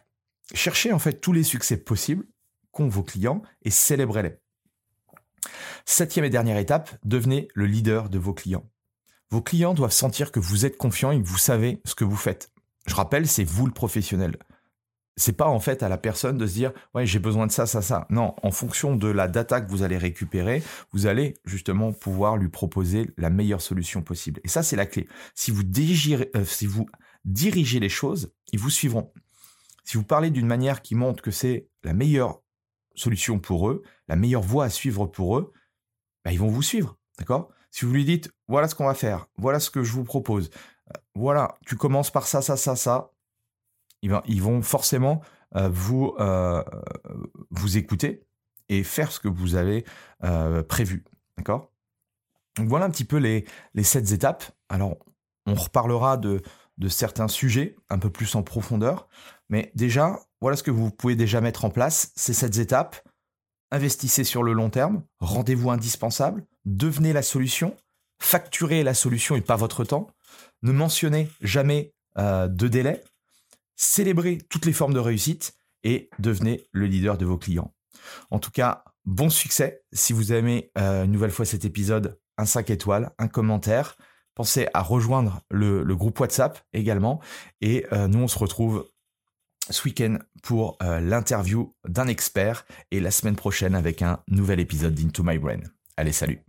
cherchez 0.54 0.92
en 0.92 1.00
fait 1.00 1.22
tous 1.22 1.34
les 1.34 1.44
succès 1.44 1.78
possibles 1.78 2.26
qu'ont 2.72 2.88
vos 2.88 3.04
clients 3.04 3.42
et 3.64 3.72
célébrez-les. 3.72 4.40
Septième 5.86 6.26
et 6.26 6.30
dernière 6.30 6.58
étape, 6.58 6.92
devenez 7.04 7.48
le 7.54 7.66
leader 7.66 8.10
de 8.10 8.20
vos 8.20 8.34
clients. 8.34 8.70
Vos 9.32 9.42
clients 9.42 9.74
doivent 9.74 9.92
sentir 9.92 10.32
que 10.32 10.40
vous 10.40 10.66
êtes 10.66 10.78
confiant 10.78 11.12
et 11.12 11.22
que 11.22 11.28
vous 11.28 11.38
savez 11.38 11.82
ce 11.86 11.96
que 11.96 12.04
vous 12.04 12.16
faites. 12.16 12.52
Je 12.88 12.96
rappelle, 12.96 13.28
c'est 13.28 13.44
vous 13.44 13.66
le 13.68 13.74
professionnel. 13.74 14.38
C'est 15.20 15.34
pas 15.34 15.48
en 15.48 15.60
fait 15.60 15.84
à 15.84 15.90
la 15.90 15.98
personne 15.98 16.38
de 16.38 16.48
se 16.48 16.54
dire 16.54 16.72
ouais 16.96 17.06
j'ai 17.06 17.20
besoin 17.20 17.46
de 17.46 17.52
ça 17.52 17.66
ça 17.66 17.82
ça. 17.82 18.08
Non, 18.10 18.36
en 18.42 18.52
fonction 18.52 18.96
de 18.96 19.08
la 19.08 19.28
data 19.28 19.60
que 19.60 19.70
vous 19.70 19.84
allez 19.84 19.98
récupérer, 19.98 20.64
vous 20.94 21.08
allez 21.08 21.36
justement 21.46 21.92
pouvoir 21.92 22.38
lui 22.38 22.50
proposer 22.50 23.12
la 23.18 23.30
meilleure 23.30 23.62
solution 23.62 24.02
possible. 24.02 24.40
Et 24.44 24.48
ça 24.48 24.64
c'est 24.64 24.76
la 24.76 24.86
clé. 24.86 25.08
Si 25.36 25.52
vous 25.52 25.64
dirigez, 25.64 26.30
euh, 26.36 26.46
si 26.46 26.66
vous 26.66 26.88
dirigez 27.26 27.80
les 27.80 27.90
choses, 27.90 28.34
ils 28.54 28.60
vous 28.60 28.70
suivront. 28.70 29.12
Si 29.84 29.98
vous 29.98 30.04
parlez 30.04 30.30
d'une 30.30 30.48
manière 30.48 30.82
qui 30.82 30.96
montre 30.96 31.22
que 31.22 31.32
c'est 31.32 31.68
la 31.84 31.94
meilleure 31.94 32.42
solution 32.96 33.40
pour 33.40 33.70
eux, 33.70 33.84
la 34.08 34.16
meilleure 34.16 34.42
voie 34.42 34.66
à 34.66 34.70
suivre 34.70 35.06
pour 35.06 35.38
eux, 35.38 35.52
bah, 36.24 36.32
ils 36.32 36.40
vont 36.40 36.48
vous 36.48 36.62
suivre, 36.62 36.98
d'accord? 37.18 37.50
Si 37.72 37.86
vous 37.86 37.94
lui 37.94 38.06
dites, 38.06 38.32
voilà 38.48 38.68
ce 38.68 38.76
qu'on 38.76 38.86
va 38.86 38.94
faire, 38.94 39.28
voilà 39.38 39.60
ce 39.60 39.70
que 39.70 39.84
je 39.84 39.92
vous 39.92 40.04
propose, 40.04 40.50
euh, 40.90 41.00
voilà, 41.16 41.58
tu 41.66 41.76
commences 41.76 42.12
par 42.12 42.28
ça, 42.28 42.42
ça, 42.42 42.58
ça, 42.58 42.76
ça, 42.76 43.12
ils, 44.02 44.42
vont 44.42 44.62
forcément 44.62 45.22
euh, 45.56 45.70
vous, 45.70 46.14
euh, 46.20 46.64
vous 47.50 47.78
écouter 47.78 48.24
et 48.70 48.84
faire 48.84 49.12
ce 49.12 49.20
que 49.20 49.28
vous 49.28 49.56
avez 49.56 49.84
prévu, 50.68 51.04
d'accord? 51.38 51.72
Donc 52.58 52.68
voilà 52.68 52.86
un 52.86 52.90
petit 52.90 53.06
peu 53.06 53.18
les, 53.18 53.46
les 53.74 53.84
sept 53.84 54.12
étapes. 54.12 54.44
Alors, 54.68 54.98
on 55.46 55.54
reparlera 55.56 56.18
de, 56.18 56.42
de 56.78 56.88
certains 56.88 57.28
sujets 57.28 57.76
un 57.90 58.00
peu 58.00 58.10
plus 58.10 58.36
en 58.36 58.44
profondeur, 58.44 59.08
mais 59.50 59.72
déjà, 59.76 60.20
voilà 60.42 60.58
ce 60.58 60.64
que 60.64 60.72
vous 60.72 60.92
pouvez 60.92 61.16
déjà 61.16 61.42
mettre 61.42 61.66
en 61.66 61.70
place, 61.70 62.12
c'est 62.16 62.34
cette 62.34 62.58
étape. 62.58 62.98
Investissez 63.72 64.24
sur 64.24 64.44
le 64.44 64.54
long 64.54 64.70
terme, 64.70 65.04
rendez-vous 65.20 65.70
indispensable, 65.70 66.46
devenez 66.66 67.14
la 67.14 67.22
solution, 67.22 67.76
facturez 68.20 68.84
la 68.84 68.94
solution 68.94 69.36
et 69.36 69.42
pas 69.42 69.56
votre 69.56 69.84
temps, 69.84 70.08
ne 70.64 70.72
mentionnez 70.72 71.30
jamais 71.42 71.94
euh, 72.18 72.48
de 72.48 72.68
délai, 72.68 73.04
célébrez 73.80 74.38
toutes 74.50 74.66
les 74.66 74.74
formes 74.74 74.94
de 74.94 75.00
réussite 75.00 75.54
et 75.84 76.10
devenez 76.20 76.68
le 76.72 76.86
leader 76.86 77.18
de 77.18 77.26
vos 77.26 77.38
clients. 77.38 77.74
En 78.30 78.40
tout 78.40 78.52
cas, 78.52 78.84
bon 79.06 79.30
succès. 79.30 79.82
Si 79.94 80.14
vous 80.14 80.34
aimez 80.34 80.72
euh, 80.78 81.06
une 81.06 81.12
nouvelle 81.12 81.32
fois 81.32 81.46
cet 81.46 81.66
épisode, 81.66 82.20
un 82.38 82.46
5 82.46 82.70
étoiles, 82.70 83.12
un 83.18 83.28
commentaire. 83.28 83.96
Pensez 84.36 84.68
à 84.74 84.82
rejoindre 84.82 85.42
le, 85.50 85.84
groupe 85.96 86.20
WhatsApp 86.20 86.60
également. 86.74 87.22
Et 87.62 87.86
euh, 87.92 88.08
nous, 88.08 88.20
on 88.20 88.28
se 88.28 88.38
retrouve 88.38 88.90
ce 89.70 89.84
week-end 89.86 90.18
pour 90.44 90.78
euh, 90.84 91.00
l'interview 91.00 91.76
d'un 91.88 92.08
expert 92.08 92.66
et 92.92 93.00
la 93.00 93.12
semaine 93.12 93.36
prochaine 93.36 93.76
avec 93.76 94.02
un 94.02 94.24
nouvel 94.28 94.60
épisode 94.60 94.94
d'Into 94.94 95.24
My 95.24 95.38
Brain. 95.38 95.62
Allez, 95.98 96.14
salut 96.14 96.49